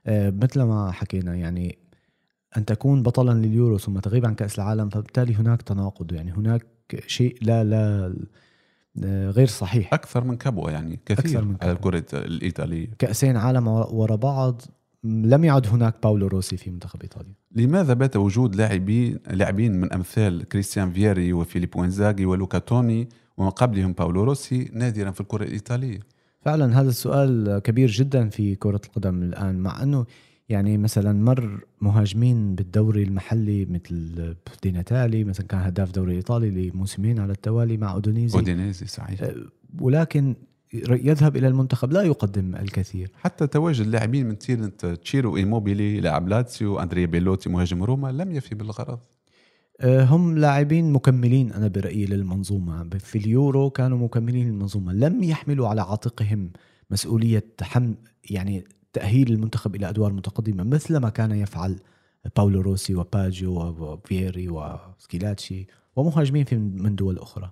آه، 0.06 0.30
مثل 0.30 0.62
ما 0.62 0.92
حكينا 0.92 1.36
يعني 1.36 1.78
أن 2.58 2.66
تكون 2.66 3.04
بطلا 3.04 3.32
لليورو 3.32 3.78
ثم 3.78 4.00
تغيب 4.00 4.26
عن 4.26 4.36
كأس 4.36 4.60
العالم 4.60 4.90
فبالتالي 4.90 5.36
هناك 5.36 5.62
تناقض. 5.62 6.12
يعني 6.14 6.32
هناك 6.32 6.66
شيء 7.08 7.38
لا 7.42 7.64
لا 7.64 8.14
آه، 9.04 9.30
غير 9.30 9.48
صحيح. 9.48 9.94
أكثر 9.94 10.24
من 10.24 10.38
كبوة 10.38 10.72
يعني 10.72 11.00
كثير 11.06 11.26
أكثر 11.26 11.46
من 11.46 11.58
على 11.62 11.76
كبوة. 11.76 11.96
الكرة 11.96 12.20
الإيطالية. 12.20 12.88
كأسين 13.00 13.38
عالم 13.38 13.68
ورا 13.68 14.16
بعض 14.16 14.62
لم 15.04 15.44
يعد 15.44 15.68
هناك 15.68 15.96
باولو 16.04 16.28
روسي 16.28 16.58
في 16.58 16.72
منتخب 16.72 17.02
إيطاليا. 17.02 17.34
لماذا 17.56 17.94
بات 17.94 18.16
وجود 18.18 18.56
لاعبين 18.56 19.20
لاعبين 19.32 19.82
من 19.82 19.94
أمثال 19.94 20.44
كريستيان 20.44 20.92
فييري 20.92 21.34
وفيليبو 21.34 21.84
انزاغي 21.84 22.26
ولوكا 22.26 22.58
توني 22.60 23.10
ومن 23.38 23.50
قبلهم 23.50 23.94
باولو 23.94 24.24
روسي 24.24 24.70
نادرا 24.74 25.12
في 25.12 25.22
الكرة 25.22 25.44
الإيطالية؟ 25.44 26.00
فعلا 26.42 26.82
هذا 26.82 26.90
السؤال 26.90 27.60
كبير 27.60 27.90
جدا 27.90 28.30
في 28.30 28.56
كرة 28.56 28.82
القدم 28.86 29.24
الآن 29.24 29.56
مع 29.60 29.84
أنه 29.84 30.06
يعني 30.50 30.78
مثلا 30.78 31.14
مر 31.24 31.66
مهاجمين 31.82 32.56
بالدوري 32.56 33.04
المحلي 33.04 33.66
مثل 33.66 34.36
دي 34.64 34.72
ناتالي 34.72 35.24
مثلا 35.24 35.48
كان 35.48 35.60
هداف 35.60 35.92
دوري 35.92 36.16
إيطالي 36.16 36.70
لموسمين 36.70 37.20
على 37.20 37.32
التوالي 37.32 37.78
مع 37.78 37.94
أودونيزي 37.94 38.38
أودينيزي 38.38 38.86
صحيح. 38.86 39.22
أه، 39.22 39.36
ولكن 39.80 40.36
يذهب 40.74 41.36
إلى 41.36 41.48
المنتخب 41.48 41.92
لا 41.92 42.02
يقدم 42.02 42.56
الكثير. 42.56 43.12
حتى 43.16 43.48
تواجد 43.48 43.88
لاعبين 43.88 44.28
من 44.28 44.38
طينة 44.38 44.96
تشيرو 45.04 45.38
إيموبيلي 45.38 46.00
لاعب 46.00 46.28
لاتسيو 46.28 46.80
أندريا 46.80 47.06
بيلوتي 47.06 47.50
مهاجم 47.50 47.84
روما 47.84 48.12
لم 48.12 48.32
يفي 48.32 48.56
بالغرض. 48.56 49.00
أه، 49.82 50.04
هم 50.04 50.38
لاعبين 50.38 50.92
مكملين 50.92 51.52
أنا 51.52 51.68
برأيي 51.68 52.06
للمنظومة. 52.06 52.90
في 52.90 53.18
اليورو 53.18 53.70
كانوا 53.70 53.98
مكملين 53.98 54.48
للمنظومة. 54.48 54.94
لم 54.94 55.24
يحملوا 55.24 55.68
على 55.68 55.82
عاتقهم 55.82 56.52
مسؤولية 56.92 57.46
حمل 57.62 57.96
يعني 58.30 58.64
تأهيل 58.94 59.32
المنتخب 59.32 59.76
إلى 59.76 59.90
أدوار 59.90 60.14
متقدمة 60.14 60.64
مثل 60.64 60.98
ما 60.98 61.10
كان 61.10 61.32
يفعل 61.32 61.80
باولو 62.36 62.62
روسي 62.62 62.96
وباجيو 62.96 63.54
وفييري 63.54 64.50
وسكيلاتشي 64.50 65.68
ومهاجمين 65.96 66.46
في 66.46 66.56
من 66.56 66.96
دول 66.96 67.18
أخرى. 67.18 67.52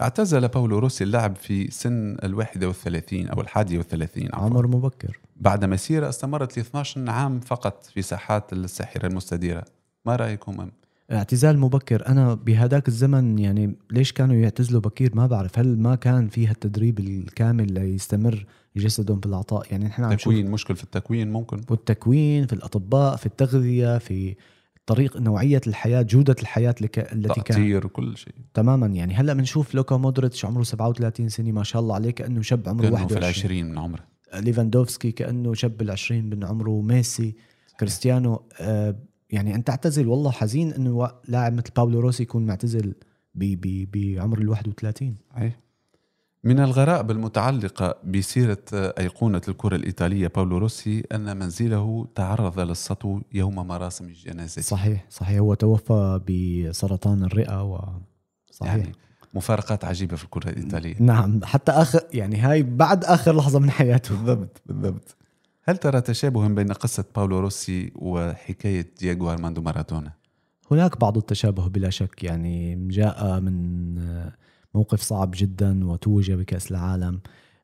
اعتزل 0.00 0.48
باولو 0.48 0.78
روسي 0.78 1.04
اللعب 1.04 1.36
في 1.36 1.70
سن 1.70 2.16
الواحدة 2.24 2.66
والثلاثين 2.66 3.28
أو 3.28 3.40
الحادية 3.40 3.78
والثلاثين. 3.78 4.28
عمر 4.32 4.66
مبكر. 4.66 5.20
بعد 5.36 5.64
مسيرة 5.64 6.08
استمرت 6.08 6.58
ل 6.58 6.60
12 6.60 7.10
عام 7.10 7.40
فقط 7.40 7.84
في 7.84 8.02
ساحات 8.02 8.52
الساحرة 8.52 9.06
المستديرة. 9.06 9.64
ما 10.06 10.16
رأيكم؟ 10.16 10.60
أم؟ 10.60 10.72
اعتزال 11.12 11.58
مبكر. 11.58 12.06
أنا 12.06 12.34
بهداك 12.34 12.88
الزمن 12.88 13.38
يعني 13.38 13.74
ليش 13.90 14.12
كانوا 14.12 14.36
يعتزلوا 14.36 14.80
بكير؟ 14.80 15.14
ما 15.14 15.26
بعرف. 15.26 15.58
هل 15.58 15.78
ما 15.78 15.94
كان 15.94 16.28
فيها 16.28 16.50
التدريب 16.50 16.98
الكامل 17.00 17.72
ليستمر 17.72 18.46
جسدهم 18.76 19.20
في 19.20 19.26
العطاء 19.26 19.66
يعني 19.70 19.84
نحن 19.84 20.04
عم 20.04 20.12
تكوين 20.12 20.50
مشكل 20.50 20.76
في 20.76 20.84
التكوين 20.84 21.32
ممكن؟ 21.32 21.60
والتكوين 21.70 22.46
في 22.46 22.52
الأطباء 22.52 23.16
في 23.16 23.26
التغذية 23.26 23.98
في 23.98 24.34
طريق 24.86 25.16
نوعية 25.16 25.60
الحياة 25.66 26.02
جودة 26.02 26.36
الحياة 26.40 26.74
لك... 26.80 26.98
التي 26.98 27.40
كان 27.40 27.44
تقطير 27.44 27.86
وكل 27.86 28.16
شيء. 28.16 28.34
تماما 28.54 28.86
يعني 28.86 29.14
هلأ 29.14 29.32
بنشوف 29.32 29.74
لوكا 29.74 29.96
مودريتش 29.96 30.44
عمره 30.44 30.62
37 30.62 31.28
سنة 31.28 31.52
ما 31.52 31.62
شاء 31.62 31.82
الله 31.82 31.94
عليه 31.94 32.10
كأنه 32.10 32.42
شاب 32.42 32.68
عمره 32.68 32.82
كانوا 32.82 32.94
21 32.98 33.08
في 33.20 33.26
العشرين 33.26 33.66
من 33.70 33.78
عمره. 33.78 34.04
ليفاندوفسكي 34.34 35.12
كأنه 35.12 35.54
شاب 35.54 35.82
العشرين 35.82 36.30
من 36.30 36.44
عمره 36.44 36.80
ميسي 36.80 37.36
كريستيانو 37.80 38.42
آه 38.60 38.96
يعني 39.30 39.54
أن 39.54 39.64
تعتزل 39.64 40.08
والله 40.08 40.30
حزين 40.30 40.72
أنه 40.72 41.08
لاعب 41.28 41.52
مثل 41.52 41.70
باولو 41.76 42.00
روسي 42.00 42.22
يكون 42.22 42.46
معتزل. 42.46 42.94
بعمر 43.34 44.38
ال 44.38 44.48
31 44.48 45.16
صحيح. 45.34 45.60
من 46.44 46.60
الغرائب 46.60 47.10
المتعلقة 47.10 47.96
بسيرة 48.04 48.58
أيقونة 48.72 49.42
الكرة 49.48 49.76
الإيطالية 49.76 50.26
باولو 50.26 50.58
روسي 50.58 51.02
أن 51.12 51.36
منزله 51.36 52.08
تعرض 52.14 52.60
للسطو 52.60 53.20
يوم 53.32 53.54
مراسم 53.54 54.04
الجنازة. 54.04 54.62
صحيح 54.62 55.06
صحيح. 55.10 55.38
هو 55.38 55.54
توفى 55.54 56.20
بسرطان 56.28 57.24
الرئة 57.24 57.62
و 57.62 57.80
صحيح. 58.50 58.74
يعني 58.74 58.92
مفارقات 59.34 59.84
عجيبة 59.84 60.16
في 60.16 60.24
الكرة 60.24 60.50
الإيطالية. 60.50 60.94
نعم. 61.00 61.40
حتى 61.44 61.72
آخر 61.72 62.00
يعني 62.12 62.36
هاي 62.36 62.62
بعد 62.62 63.04
آخر 63.04 63.36
لحظة 63.36 63.58
من 63.58 63.70
حياته. 63.70 64.16
بالضبط 64.16 64.62
بالضبط. 64.66 65.16
هل 65.64 65.76
ترى 65.76 66.00
تشابها 66.00 66.48
بين 66.48 66.72
قصة 66.72 67.04
باولو 67.16 67.38
روسي 67.38 67.92
وحكاية 67.94 68.94
دييغو 69.00 69.32
أرماندو 69.32 69.62
مارادونا؟ 69.62 70.12
هناك 70.70 71.00
بعض 71.00 71.16
التشابه 71.16 71.68
بلا 71.68 71.90
شك. 71.90 72.24
يعني 72.24 72.88
جاء 72.88 73.40
من 73.40 73.94
موقف 74.74 75.02
صعب 75.02 75.30
جدا 75.36 75.86
وتوج 75.86 76.32
بكأس 76.32 76.70
العالم. 76.70 77.20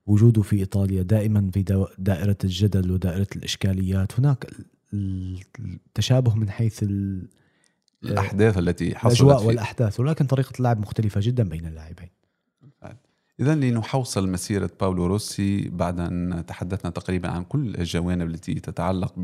وجوده 0.06 0.42
في 0.42 0.56
إيطاليا 0.56 1.02
دائما 1.02 1.50
في 1.54 1.86
دائرة 1.98 2.36
الجدل 2.44 2.90
ودائرة 2.90 3.26
الإشكاليات. 3.36 4.20
هناك 4.20 4.50
التشابه 5.58 6.34
من 6.34 6.50
حيث 6.50 6.82
ال- 6.82 7.28
الأحداث 8.04 8.58
التي 8.58 8.94
حصلت 8.96 9.20
الأجواء 9.20 9.46
والأحداث. 9.46 10.00
ولكن 10.00 10.26
طريقة 10.26 10.52
اللعب 10.58 10.80
مختلفة 10.80 11.20
جدا 11.24 11.48
بين 11.48 11.66
اللاعبين. 11.66 12.08
إذا 13.40 13.54
لنحوصل 13.54 14.28
مسيرة 14.28 14.70
باولو 14.80 15.06
روسي 15.06 15.68
بعد 15.68 16.00
أن 16.00 16.44
تحدثنا 16.46 16.90
تقريبا 16.90 17.28
عن 17.28 17.44
كل 17.44 17.74
الجوانب 17.74 18.30
التي 18.30 18.54
تتعلق 18.54 19.14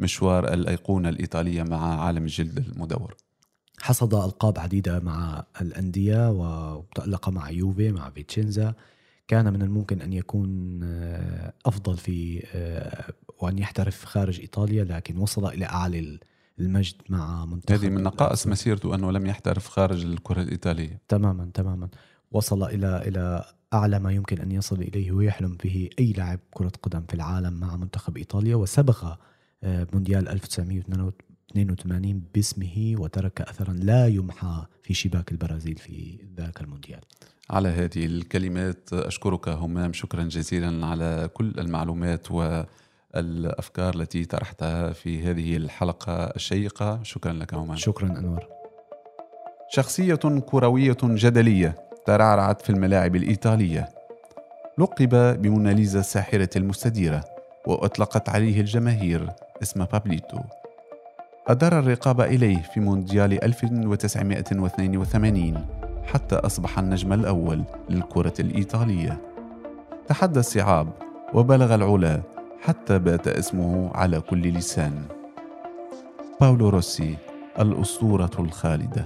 بمشوار 0.00 0.52
الأيقونة 0.54 1.08
الإيطالية 1.08 1.62
مع 1.62 2.00
عالم 2.04 2.22
الجلد 2.22 2.58
المدور. 2.58 3.14
حصد 3.80 4.14
ألقاب 4.14 4.58
عديدة 4.58 5.00
مع 5.00 5.44
الأندية 5.60 6.30
وتألق 6.30 7.28
مع 7.28 7.50
يوفي 7.50 7.92
مع 7.92 8.10
فيتشينزا. 8.10 8.74
كان 9.28 9.52
من 9.52 9.62
الممكن 9.62 10.02
أن 10.02 10.12
يكون 10.12 10.80
آه، 10.82 11.52
أفضل 11.66 11.96
في 11.96 12.46
آه، 12.54 13.12
وأن 13.38 13.58
يحترف 13.58 14.04
خارج 14.04 14.40
إيطاليا 14.40 14.84
لكن 14.84 15.18
وصل 15.18 15.46
إلى 15.46 15.64
أعلى 15.64 16.18
المجد 16.58 16.94
مع 17.08 17.44
منتخب 17.44 17.78
هذه 17.78 17.90
من 17.90 18.02
نقائص 18.02 18.46
مسيرته 18.46 18.94
أنه 18.94 19.12
لم 19.12 19.26
يحترف 19.26 19.68
خارج 19.68 20.04
الكرة 20.04 20.42
الإيطالية. 20.42 21.00
تماما 21.08 21.50
تماما. 21.54 21.88
وصل 22.32 22.62
إلى 22.62 23.02
إلى 23.08 23.44
أعلى 23.72 23.98
ما 23.98 24.12
يمكن 24.12 24.40
أن 24.40 24.52
يصل 24.52 24.76
إليه 24.76 25.12
ويحلم 25.12 25.56
به 25.64 25.90
أي 25.98 26.12
لاعب 26.12 26.38
كرة 26.50 26.72
قدم 26.82 27.02
في 27.08 27.14
العالم 27.14 27.52
مع 27.52 27.76
منتخب 27.76 28.16
إيطاليا. 28.16 28.56
وسبق 28.56 29.16
آه، 29.62 29.86
مونديال 29.92 30.28
1982 30.28 31.12
باسمه 32.34 32.94
وترك 32.98 33.40
اثرا 33.40 33.72
لا 33.72 34.06
يمحى 34.06 34.64
في 34.82 34.94
شباك 34.94 35.32
البرازيل 35.32 35.76
في 35.76 36.18
ذاك 36.36 36.60
المونديال. 36.60 37.00
على 37.50 37.68
هذه 37.68 38.06
الكلمات 38.06 38.92
أشكرك 38.92 39.48
همام 39.48 39.92
شكرا 39.92 40.22
جزيلا 40.22 40.86
على 40.86 41.30
كل 41.34 41.52
المعلومات 41.58 42.30
والأفكار 42.30 43.94
التي 43.94 44.24
طرحتها 44.24 44.92
في 44.92 45.22
هذه 45.22 45.56
الحلقة 45.56 46.24
الشيقة. 46.24 47.02
شكرا 47.02 47.32
لك 47.32 47.54
همام. 47.54 47.76
شكرا 47.76 48.06
أنور. 48.06 48.46
شخصية 49.70 50.14
كروية 50.46 50.96
جدلية 51.02 51.76
ترعرعت 52.06 52.62
في 52.62 52.70
الملاعب 52.70 53.16
الإيطالية. 53.16 53.88
لقب 54.78 55.42
بموناليزا 55.42 56.00
الساحرة 56.00 56.50
المستديرة 56.56 57.24
وأطلقت 57.66 58.28
عليه 58.28 58.60
الجماهير 58.60 59.30
اسم 59.62 59.84
بابليتو. 59.84 60.38
أدار 61.48 61.78
الرقاب 61.78 62.20
إليه 62.20 62.62
في 62.62 62.80
مونديال 62.80 63.44
1982 63.44 65.66
حتى 66.04 66.36
أصبح 66.36 66.78
النجم 66.78 67.12
الأول 67.12 67.64
للكرة 67.90 68.32
الإيطالية. 68.40 69.20
تحدى 70.08 70.40
الصعاب 70.40 70.88
وبلغ 71.34 71.74
العلا 71.74 72.20
حتى 72.60 72.98
بات 72.98 73.28
اسمه 73.28 73.90
على 73.94 74.20
كل 74.20 74.42
لسان. 74.42 75.02
باولو 76.40 76.68
روسي 76.68 77.16
الأسطورة 77.60 78.30
الخالدة. 78.38 79.04